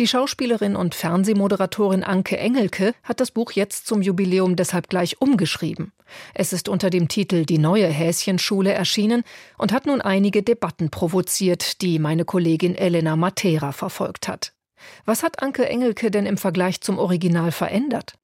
Die 0.00 0.08
Schauspielerin 0.08 0.74
und 0.74 0.96
Fernsehmoderatorin 0.96 2.02
Anke 2.02 2.36
Engelke 2.36 2.94
hat 3.04 3.20
das 3.20 3.30
Buch 3.30 3.52
jetzt 3.52 3.86
zum 3.86 4.02
Jubiläum 4.02 4.56
deshalb 4.56 4.88
gleich 4.88 5.20
umgeschrieben. 5.20 5.92
Es 6.34 6.52
ist 6.52 6.68
unter 6.68 6.90
dem 6.90 7.06
Titel 7.06 7.44
Die 7.44 7.58
neue 7.58 7.86
Häschenschule 7.86 8.72
erschienen 8.72 9.22
und 9.56 9.72
hat 9.72 9.86
nun 9.86 10.00
einige 10.00 10.42
Debatten 10.42 10.90
provoziert, 10.90 11.80
die 11.80 12.00
meine 12.00 12.24
Kollegin 12.24 12.74
Elena 12.74 13.14
Matera 13.14 13.70
verfolgt 13.70 14.26
hat. 14.26 14.52
Was 15.04 15.22
hat 15.22 15.42
Anke 15.42 15.68
Engelke 15.68 16.10
denn 16.10 16.26
im 16.26 16.38
Vergleich 16.38 16.80
zum 16.80 16.98
Original 16.98 17.52
verändert? 17.52 18.14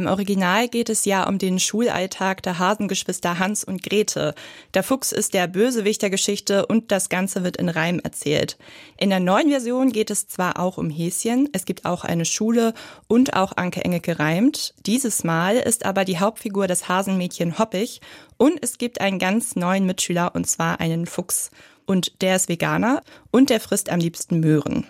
Im 0.00 0.06
Original 0.06 0.68
geht 0.68 0.90
es 0.90 1.04
ja 1.06 1.26
um 1.26 1.38
den 1.38 1.58
Schulalltag 1.58 2.40
der 2.44 2.60
Hasengeschwister 2.60 3.40
Hans 3.40 3.64
und 3.64 3.82
Grete. 3.82 4.32
Der 4.72 4.84
Fuchs 4.84 5.10
ist 5.10 5.34
der 5.34 5.48
Bösewicht 5.48 6.02
der 6.02 6.10
Geschichte 6.10 6.66
und 6.66 6.92
das 6.92 7.08
Ganze 7.08 7.42
wird 7.42 7.56
in 7.56 7.68
Reim 7.68 7.98
erzählt. 7.98 8.58
In 8.96 9.10
der 9.10 9.18
neuen 9.18 9.50
Version 9.50 9.90
geht 9.90 10.12
es 10.12 10.28
zwar 10.28 10.60
auch 10.60 10.78
um 10.78 10.88
Häschen, 10.88 11.48
es 11.52 11.64
gibt 11.64 11.84
auch 11.84 12.04
eine 12.04 12.26
Schule 12.26 12.74
und 13.08 13.34
auch 13.34 13.56
Anke 13.56 13.84
Engelke 13.84 14.20
reimt. 14.20 14.72
Dieses 14.86 15.24
Mal 15.24 15.56
ist 15.56 15.84
aber 15.84 16.04
die 16.04 16.20
Hauptfigur 16.20 16.68
das 16.68 16.88
Hasenmädchen 16.88 17.58
Hoppig 17.58 18.00
und 18.36 18.56
es 18.62 18.78
gibt 18.78 19.00
einen 19.00 19.18
ganz 19.18 19.56
neuen 19.56 19.84
Mitschüler 19.84 20.32
und 20.32 20.46
zwar 20.46 20.78
einen 20.78 21.06
Fuchs. 21.06 21.50
Und 21.86 22.22
der 22.22 22.36
ist 22.36 22.48
Veganer 22.48 23.02
und 23.32 23.50
der 23.50 23.58
frisst 23.58 23.90
am 23.90 23.98
liebsten 23.98 24.38
Möhren. 24.38 24.86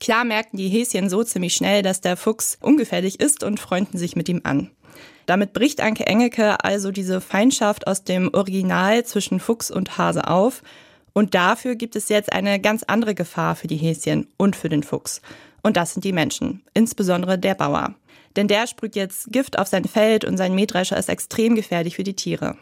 Klar 0.00 0.24
merken 0.24 0.56
die 0.56 0.68
Häschen 0.68 1.10
so 1.10 1.24
ziemlich 1.24 1.54
schnell, 1.54 1.82
dass 1.82 2.00
der 2.00 2.16
Fuchs 2.16 2.58
ungefährlich 2.60 3.20
ist 3.20 3.42
und 3.42 3.58
freunden 3.58 3.98
sich 3.98 4.16
mit 4.16 4.28
ihm 4.28 4.40
an. 4.44 4.70
Damit 5.26 5.52
bricht 5.52 5.80
Anke 5.80 6.06
Engelke 6.06 6.64
also 6.64 6.90
diese 6.90 7.20
Feindschaft 7.20 7.86
aus 7.86 8.04
dem 8.04 8.32
Original 8.32 9.04
zwischen 9.04 9.40
Fuchs 9.40 9.70
und 9.70 9.98
Hase 9.98 10.26
auf. 10.26 10.62
Und 11.12 11.34
dafür 11.34 11.74
gibt 11.74 11.96
es 11.96 12.08
jetzt 12.08 12.32
eine 12.32 12.60
ganz 12.60 12.84
andere 12.84 13.14
Gefahr 13.14 13.56
für 13.56 13.66
die 13.66 13.76
Häschen 13.76 14.28
und 14.36 14.56
für 14.56 14.68
den 14.68 14.82
Fuchs. 14.82 15.20
Und 15.62 15.76
das 15.76 15.92
sind 15.92 16.04
die 16.04 16.12
Menschen, 16.12 16.62
insbesondere 16.74 17.38
der 17.38 17.54
Bauer. 17.54 17.94
Denn 18.36 18.48
der 18.48 18.66
sprüht 18.66 18.94
jetzt 18.94 19.32
Gift 19.32 19.58
auf 19.58 19.66
sein 19.66 19.84
Feld 19.84 20.24
und 20.24 20.36
sein 20.36 20.54
Mähdrescher 20.54 20.96
ist 20.96 21.08
extrem 21.08 21.56
gefährlich 21.56 21.96
für 21.96 22.04
die 22.04 22.14
Tiere. 22.14 22.56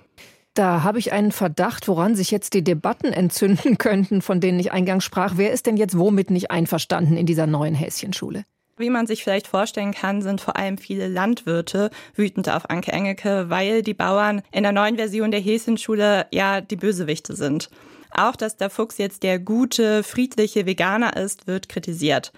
Da 0.57 0.83
habe 0.83 0.99
ich 0.99 1.13
einen 1.13 1.33
Verdacht, 1.33 1.87
woran 1.87 2.15
sich 2.17 2.31
jetzt 2.31 2.55
die 2.55 2.65
Debatten 2.65 3.13
entzünden 3.13 3.77
könnten, 3.79 4.23
von 4.23 4.41
denen 4.41 4.59
ich 4.59 4.73
eingangs 4.73 5.05
sprach. 5.05 5.35
Wer 5.37 5.53
ist 5.53 5.67
denn 5.67 5.77
jetzt 5.77 5.99
womit 5.99 6.31
nicht 6.31 6.51
einverstanden 6.51 7.19
in 7.19 7.27
dieser 7.27 7.47
neuen 7.47 7.75
Häschenschule? 7.75 8.45
Wie 8.79 8.89
man 8.89 9.07
sich 9.07 9.23
vielleicht 9.23 9.49
vorstellen 9.49 9.93
kann, 9.93 10.23
sind 10.23 10.41
vor 10.41 10.57
allem 10.57 10.79
viele 10.79 11.09
Landwirte 11.09 11.91
wütend 12.15 12.49
auf 12.49 12.71
Anke 12.71 12.91
Engelke, 12.91 13.51
weil 13.51 13.83
die 13.83 13.93
Bauern 13.93 14.41
in 14.51 14.63
der 14.63 14.73
neuen 14.73 14.97
Version 14.97 15.31
der 15.31 15.41
Häschenschule 15.41 16.27
ja 16.33 16.63
die 16.63 16.77
Bösewichte 16.77 17.37
sind. 17.37 17.69
Auch, 18.11 18.35
dass 18.35 18.57
der 18.57 18.71
Fuchs 18.71 18.97
jetzt 18.97 19.25
der 19.25 19.39
gute, 19.39 20.03
friedliche 20.03 20.65
Veganer 20.65 21.19
ist, 21.19 21.47
wird 21.47 21.69
kritisiert. 21.69 22.33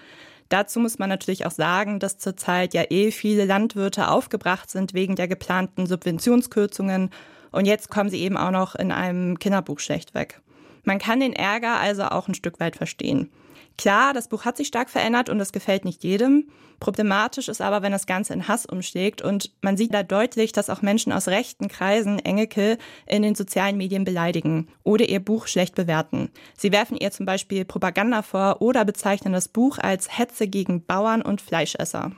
Dazu 0.49 0.81
muss 0.81 0.99
man 0.99 1.09
natürlich 1.09 1.47
auch 1.47 1.53
sagen, 1.53 2.01
dass 2.01 2.19
zurzeit 2.19 2.75
ja 2.75 2.83
eh 2.91 3.13
viele 3.13 3.45
Landwirte 3.45 4.09
aufgebracht 4.09 4.71
sind 4.71 4.93
wegen 4.93 5.15
der 5.15 5.29
geplanten 5.29 5.87
Subventionskürzungen 5.87 7.11
und 7.53 7.67
jetzt 7.67 7.91
kommen 7.91 8.11
sie 8.11 8.21
eben 8.21 8.37
auch 8.37 8.51
noch 8.51 8.75
in 8.75 8.93
einem 8.93 9.39
Kinderbuch 9.39 9.81
schlecht 9.81 10.15
weg. 10.15 10.41
Man 10.85 10.99
kann 10.99 11.21
den 11.21 11.35
Ärger 11.35 11.79
also 11.79 12.05
auch 12.05 12.29
ein 12.29 12.35
Stück 12.35 12.61
weit 12.61 12.77
verstehen. 12.77 13.31
Klar, 13.77 14.13
das 14.13 14.29
Buch 14.29 14.45
hat 14.45 14.57
sich 14.57 14.67
stark 14.67 14.91
verändert 14.91 15.29
und 15.29 15.39
es 15.39 15.53
gefällt 15.53 15.85
nicht 15.85 16.03
jedem. 16.03 16.49
Problematisch 16.81 17.49
ist 17.49 17.61
aber, 17.61 17.83
wenn 17.83 17.93
das 17.93 18.07
Ganze 18.07 18.33
in 18.33 18.49
Hass 18.49 18.67
umschlägt 18.67 19.23
und 19.23 19.53
man 19.63 19.77
sieht 19.77 19.95
da 19.95 20.03
deutlich, 20.03 20.53
dass 20.53 20.71
auch 20.71 20.83
Menschen 20.83 21.13
aus 21.13 21.29
rechten 21.29 21.69
Kreisen 21.69 22.19
Engelke 22.19 22.79
in 23.07 23.23
den 23.23 23.35
sozialen 23.35 23.77
Medien 23.77 24.05
beleidigen 24.05 24.69
oder 24.83 25.09
ihr 25.09 25.21
Buch 25.21 25.47
schlecht 25.47 25.75
bewerten. 25.77 26.31
Sie 26.57 26.73
werfen 26.73 26.97
ihr 26.97 27.11
zum 27.13 27.27
Beispiel 27.27 27.65
Propaganda 27.65 28.23
vor 28.23 28.61
oder 28.61 28.85
bezeichnen 28.85 29.33
das 29.33 29.49
Buch 29.49 29.79
als 29.79 30.19
Hetze 30.19 30.49
gegen 30.49 30.85
Bauern 30.85 31.23
und 31.23 31.41
Fleischesser. 31.41 32.13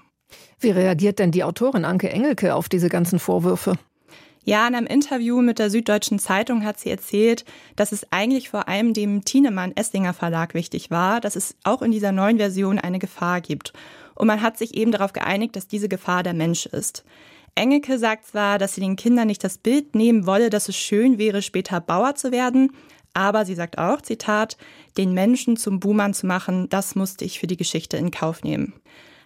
Wie 0.61 0.71
reagiert 0.71 1.19
denn 1.19 1.31
die 1.31 1.45
Autorin 1.45 1.85
Anke 1.85 2.11
Engelke 2.11 2.55
auf 2.55 2.69
diese 2.69 2.89
ganzen 2.89 3.19
Vorwürfe? 3.19 3.75
Ja, 4.45 4.67
in 4.67 4.75
einem 4.75 4.87
Interview 4.87 5.43
mit 5.43 5.59
der 5.59 5.69
Süddeutschen 5.69 6.19
Zeitung 6.19 6.65
hat 6.65 6.81
sie 6.81 6.91
erzählt, 6.91 7.45
dass 7.77 7.93
es 7.93 8.07
eigentlich 8.11 8.49
vor 8.49 8.69
allem 8.69 8.95
dem 8.95 9.25
Thienemann 9.25 9.77
Esslinger 9.77 10.15
Verlag 10.15 10.55
wichtig 10.55 10.91
war, 10.91 11.21
dass 11.21 11.37
es 11.37 11.57
auch 11.63 11.83
in 11.83 11.91
dieser 11.91 12.11
neuen 12.11 12.39
Version 12.39 12.79
eine 12.79 12.99
Gefahr 12.99 13.43
gibt. 13.43 13.75
Und 14.15 14.27
man 14.27 14.41
hat 14.41 14.57
sich 14.57 14.75
eben 14.75 14.93
darauf 14.93 15.13
geeinigt, 15.13 15.57
dass 15.57 15.69
diese 15.69 15.89
Gefahr 15.89 16.23
der 16.23 16.35
Mensch 16.35 16.67
ist. 16.67 17.05
Engelke 17.55 17.99
sagt 17.99 18.27
zwar, 18.27 18.59
dass 18.59 18.75
sie 18.75 18.81
den 18.81 18.97
Kindern 18.97 19.27
nicht 19.27 19.45
das 19.45 19.59
Bild 19.59 19.95
nehmen 19.95 20.25
wolle, 20.25 20.49
dass 20.49 20.69
es 20.69 20.77
schön 20.77 21.19
wäre, 21.19 21.43
später 21.43 21.81
Bauer 21.81 22.15
zu 22.15 22.33
werden, 22.33 22.73
aber 23.13 23.45
sie 23.45 23.55
sagt 23.55 23.77
auch, 23.77 24.01
Zitat, 24.01 24.57
den 24.97 25.13
Menschen 25.13 25.57
zum 25.57 25.81
Buhmann 25.81 26.15
zu 26.15 26.27
machen, 26.27 26.69
das 26.69 26.95
musste 26.95 27.25
ich 27.25 27.41
für 27.41 27.47
die 27.47 27.57
Geschichte 27.57 27.97
in 27.97 28.11
Kauf 28.11 28.43
nehmen. 28.43 28.73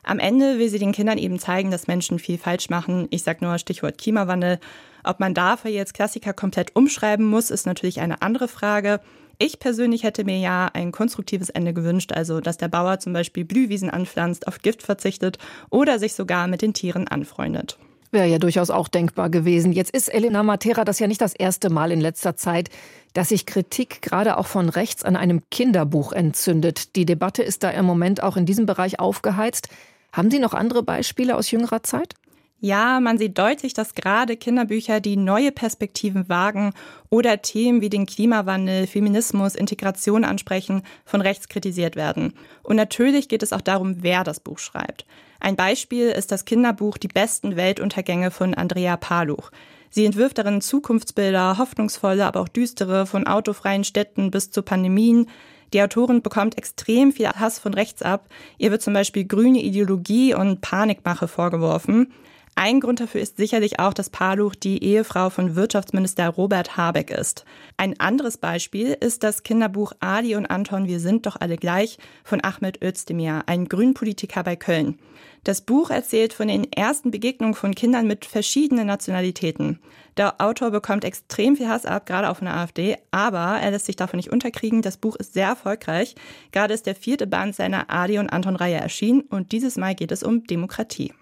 Am 0.05 0.19
Ende 0.19 0.59
will 0.59 0.69
sie 0.69 0.79
den 0.79 0.93
Kindern 0.93 1.19
eben 1.19 1.39
zeigen, 1.39 1.71
dass 1.71 1.87
Menschen 1.87 2.19
viel 2.19 2.39
falsch 2.39 2.69
machen. 2.69 3.07
Ich 3.11 3.23
sage 3.23 3.45
nur 3.45 3.59
Stichwort 3.59 3.99
Klimawandel. 3.99 4.59
Ob 5.03 5.19
man 5.19 5.35
dafür 5.35 5.71
jetzt 5.71 5.95
Klassiker 5.95 6.33
komplett 6.33 6.77
umschreiben 6.77 7.27
muss, 7.27 7.51
ist 7.51 7.67
natürlich 7.67 8.01
eine 8.01 8.23
andere 8.23 8.49
Frage. 8.49 9.01
Ich 9.39 9.59
persönlich 9.59 10.05
hätte 10.05 10.25
mir 10.25 10.39
ja 10.39 10.71
ein 10.73 10.93
konstruktives 10.93 11.51
Ende 11.51 11.75
gewünscht, 11.75 12.13
also 12.13 12.41
dass 12.41 12.57
der 12.57 12.69
Bauer 12.69 13.01
zum 13.01 13.13
Beispiel 13.13 13.45
Blühwiesen 13.45 13.91
anpflanzt, 13.91 14.47
auf 14.47 14.61
Gift 14.61 14.83
verzichtet 14.83 15.39
oder 15.71 15.99
sich 15.99 16.15
sogar 16.15 16.47
mit 16.47 16.63
den 16.63 16.75
Tieren 16.75 17.09
anfreundet. 17.09 17.79
Wäre 18.13 18.29
ja 18.29 18.39
durchaus 18.39 18.71
auch 18.71 18.87
denkbar 18.87 19.29
gewesen. 19.29 19.73
Jetzt 19.73 19.91
ist 19.91 20.09
Elena 20.09 20.45
Matera 20.45 20.85
das 20.85 21.01
ja 21.01 21.09
nicht 21.09 21.21
das 21.21 21.35
erste 21.35 21.69
Mal 21.69 21.91
in 21.91 22.01
letzter 22.01 22.37
Zeit, 22.37 22.71
dass 23.13 23.31
sich 23.31 23.45
Kritik 23.45 24.03
gerade 24.03 24.39
auch 24.39 24.47
von 24.47 24.69
rechts 24.69 25.03
an 25.03 25.17
einem 25.17 25.43
Kinderbuch 25.51 26.13
entzündet. 26.13 26.95
Die 26.95 27.07
Debatte 27.07 27.43
ist 27.43 27.65
da 27.65 27.71
im 27.71 27.85
Moment 27.85 28.23
auch 28.23 28.37
in 28.37 28.47
diesem 28.47 28.67
Bereich 28.67 29.01
aufgeheizt. 29.01 29.69
Haben 30.15 30.31
Sie 30.31 30.39
noch 30.39 30.55
andere 30.55 30.85
Beispiele 30.85 31.37
aus 31.37 31.51
jüngerer 31.51 31.83
Zeit? 31.83 32.15
Ja, 32.61 33.01
man 33.01 33.19
sieht 33.19 33.37
deutlich, 33.37 33.75
dass 33.75 33.95
gerade 33.95 34.37
Kinderbücher, 34.37 35.01
die 35.01 35.17
neue 35.17 35.51
Perspektiven 35.51 36.29
wagen 36.29 36.73
oder 37.11 37.43
Themen 37.43 37.81
wie 37.81 37.91
den 37.91 38.07
Klimawandel, 38.07 38.87
Feminismus, 38.87 39.57
Integration 39.57 40.23
ansprechen, 40.23 40.83
von 41.05 41.21
rechts 41.21 41.49
kritisiert 41.49 41.97
werden. 41.97 42.33
Und 42.63 42.77
natürlich 42.77 43.29
geht 43.29 43.43
es 43.43 43.53
auch 43.53 43.61
darum, 43.61 44.05
wer 44.05 44.23
das 44.23 44.39
Buch 44.39 44.61
schreibt. 44.61 45.05
Ein 45.41 45.57
Beispiel 45.57 46.11
ist 46.11 46.31
das 46.31 46.45
Kinderbuch 46.45 46.97
Die 46.97 47.09
besten 47.09 47.57
Weltuntergänge 47.57 48.31
von 48.31 48.55
Andrea 48.55 48.97
Paluch. 48.97 49.51
Sie 49.91 50.07
entwirft 50.07 50.39
darin 50.39 50.61
Zukunftsbilder, 50.61 51.59
hoffnungsvolle, 51.59 52.25
aber 52.25 52.41
auch 52.41 52.49
düstere, 52.49 53.07
von 53.07 53.27
autofreien 53.27 53.83
Städten 53.83 54.31
bis 54.31 54.53
zu 54.53 54.63
Pandemien, 54.63 55.27
die 55.75 55.83
Autorin 55.83 56.23
bekommt 56.23 56.57
extrem 56.57 57.13
viel 57.13 57.29
Hass 57.29 57.59
von 57.59 57.75
rechts 57.75 58.01
ab. 58.01 58.29
Ihr 58.59 58.71
wird 58.71 58.81
zum 58.81 58.95
Beispiel 58.95 59.27
grüne 59.27 59.61
Ideologie 59.61 60.33
und 60.33 60.61
Panikmache 60.61 61.29
vorgeworfen. 61.29 62.13
Ein 62.57 62.79
Grund 62.79 63.01
dafür 63.01 63.21
ist 63.21 63.37
sicherlich 63.37 63.81
auch, 63.81 63.93
dass 63.93 64.11
Paluch 64.11 64.55
die 64.55 64.85
Ehefrau 64.85 65.29
von 65.29 65.57
Wirtschaftsminister 65.57 66.29
Robert 66.29 66.77
Habeck 66.77 67.11
ist. 67.11 67.45
Ein 67.77 67.99
anderes 67.99 68.37
Beispiel 68.37 68.97
ist 69.01 69.25
das 69.25 69.43
Kinderbuch 69.43 69.93
Ali 69.99 70.37
und 70.37 70.47
Anton, 70.47 70.87
wir 70.87 71.01
sind 71.01 71.27
doch 71.27 71.37
alle 71.41 71.57
gleich 71.57 71.99
von 72.23 72.45
Ahmed 72.45 72.81
Özdemir, 72.81 73.43
ein 73.47 73.67
Grünpolitiker 73.69 74.45
bei 74.45 74.55
Köln. 74.55 75.01
Das 75.43 75.63
Buch 75.63 75.91
erzählt 75.91 76.33
von 76.33 76.47
den 76.47 76.73
ersten 76.73 77.11
Begegnungen 77.11 77.55
von 77.55 77.75
Kindern 77.75 78.07
mit 78.07 78.25
verschiedenen 78.25 78.87
Nationalitäten. 78.87 79.81
Der 80.17 80.41
Autor 80.41 80.71
bekommt 80.71 81.05
extrem 81.05 81.57
viel 81.57 81.69
Hass 81.69 81.85
ab, 81.85 82.07
gerade 82.07 82.31
auf 82.31 82.41
eine 82.41 82.55
AfD, 82.55 82.97
aber 83.11 83.59
er 83.61 83.73
lässt 83.73 83.87
sich 83.87 83.97
davon 83.97 84.19
nicht 84.19 84.31
unterkriegen. 84.31 84.81
Das 84.81 84.97
Buch 84.97 85.17
ist 85.17 85.35
sehr 85.35 85.49
erfolgreich. 85.49 86.15
Gerade 86.53 86.73
ist 86.73 86.87
der 86.87 86.95
vierte 86.95 87.27
Band 87.27 87.57
seiner 87.57 87.91
Ali 87.91 88.19
und 88.19 88.31
Anton-Reihe 88.31 88.77
erschienen 88.77 89.23
und 89.23 89.51
dieses 89.51 89.77
Mal 89.77 89.97
geht 89.97 90.13
es 90.13 90.23
um 90.23 90.45
Demokratie. 90.45 91.13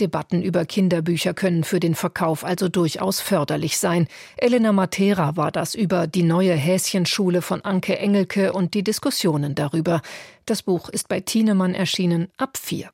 Debatten 0.00 0.42
über 0.42 0.64
Kinderbücher 0.64 1.34
können 1.34 1.64
für 1.64 1.78
den 1.78 1.94
Verkauf 1.94 2.44
also 2.44 2.68
durchaus 2.68 3.20
förderlich 3.20 3.78
sein. 3.78 4.08
Elena 4.36 4.72
Matera 4.72 5.36
war 5.36 5.52
das 5.52 5.74
über 5.74 6.06
die 6.06 6.22
neue 6.22 6.54
Häschenschule 6.54 7.42
von 7.42 7.60
Anke 7.60 7.98
Engelke 7.98 8.52
und 8.52 8.74
die 8.74 8.82
Diskussionen 8.82 9.54
darüber. 9.54 10.00
Das 10.46 10.62
Buch 10.62 10.88
ist 10.88 11.08
bei 11.08 11.20
Thienemann 11.20 11.74
erschienen 11.74 12.28
ab 12.36 12.56
vier. 12.56 12.90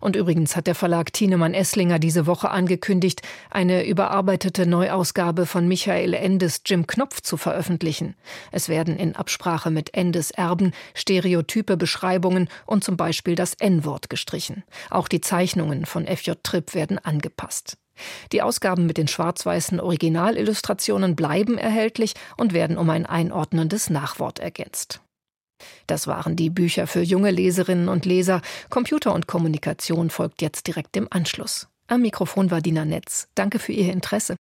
Und 0.00 0.16
übrigens 0.16 0.56
hat 0.56 0.66
der 0.66 0.74
Verlag 0.74 1.12
Thienemann 1.12 1.54
Esslinger 1.54 1.98
diese 1.98 2.26
Woche 2.26 2.50
angekündigt, 2.50 3.22
eine 3.50 3.86
überarbeitete 3.86 4.66
Neuausgabe 4.66 5.46
von 5.46 5.68
Michael 5.68 6.14
Endes 6.14 6.62
Jim 6.66 6.86
Knopf 6.86 7.20
zu 7.20 7.36
veröffentlichen. 7.36 8.14
Es 8.52 8.68
werden 8.68 8.96
in 8.96 9.16
Absprache 9.16 9.70
mit 9.70 9.94
Endes 9.94 10.30
Erben 10.30 10.72
stereotype 10.94 11.76
Beschreibungen 11.76 12.48
und 12.66 12.84
zum 12.84 12.96
Beispiel 12.96 13.34
das 13.34 13.54
N-Wort 13.54 14.10
gestrichen. 14.10 14.64
Auch 14.90 15.08
die 15.08 15.20
Zeichnungen 15.20 15.86
von 15.86 16.06
F.J. 16.06 16.42
Tripp 16.42 16.74
werden 16.74 16.98
angepasst. 16.98 17.76
Die 18.32 18.42
Ausgaben 18.42 18.86
mit 18.86 18.98
den 18.98 19.08
schwarz-weißen 19.08 19.80
Originalillustrationen 19.80 21.14
bleiben 21.14 21.58
erhältlich 21.58 22.14
und 22.36 22.52
werden 22.52 22.76
um 22.76 22.90
ein 22.90 23.06
einordnendes 23.06 23.90
Nachwort 23.90 24.40
ergänzt. 24.40 25.00
Das 25.86 26.06
waren 26.06 26.36
die 26.36 26.50
Bücher 26.50 26.86
für 26.86 27.02
junge 27.02 27.30
Leserinnen 27.30 27.88
und 27.88 28.06
Leser. 28.06 28.42
Computer 28.70 29.14
und 29.14 29.26
Kommunikation 29.26 30.10
folgt 30.10 30.42
jetzt 30.42 30.66
direkt 30.66 30.96
im 30.96 31.08
Anschluss. 31.10 31.68
Am 31.86 32.02
Mikrofon 32.02 32.50
war 32.50 32.60
Dina 32.60 32.84
Netz. 32.84 33.28
Danke 33.34 33.58
für 33.58 33.72
Ihr 33.72 33.92
Interesse. 33.92 34.36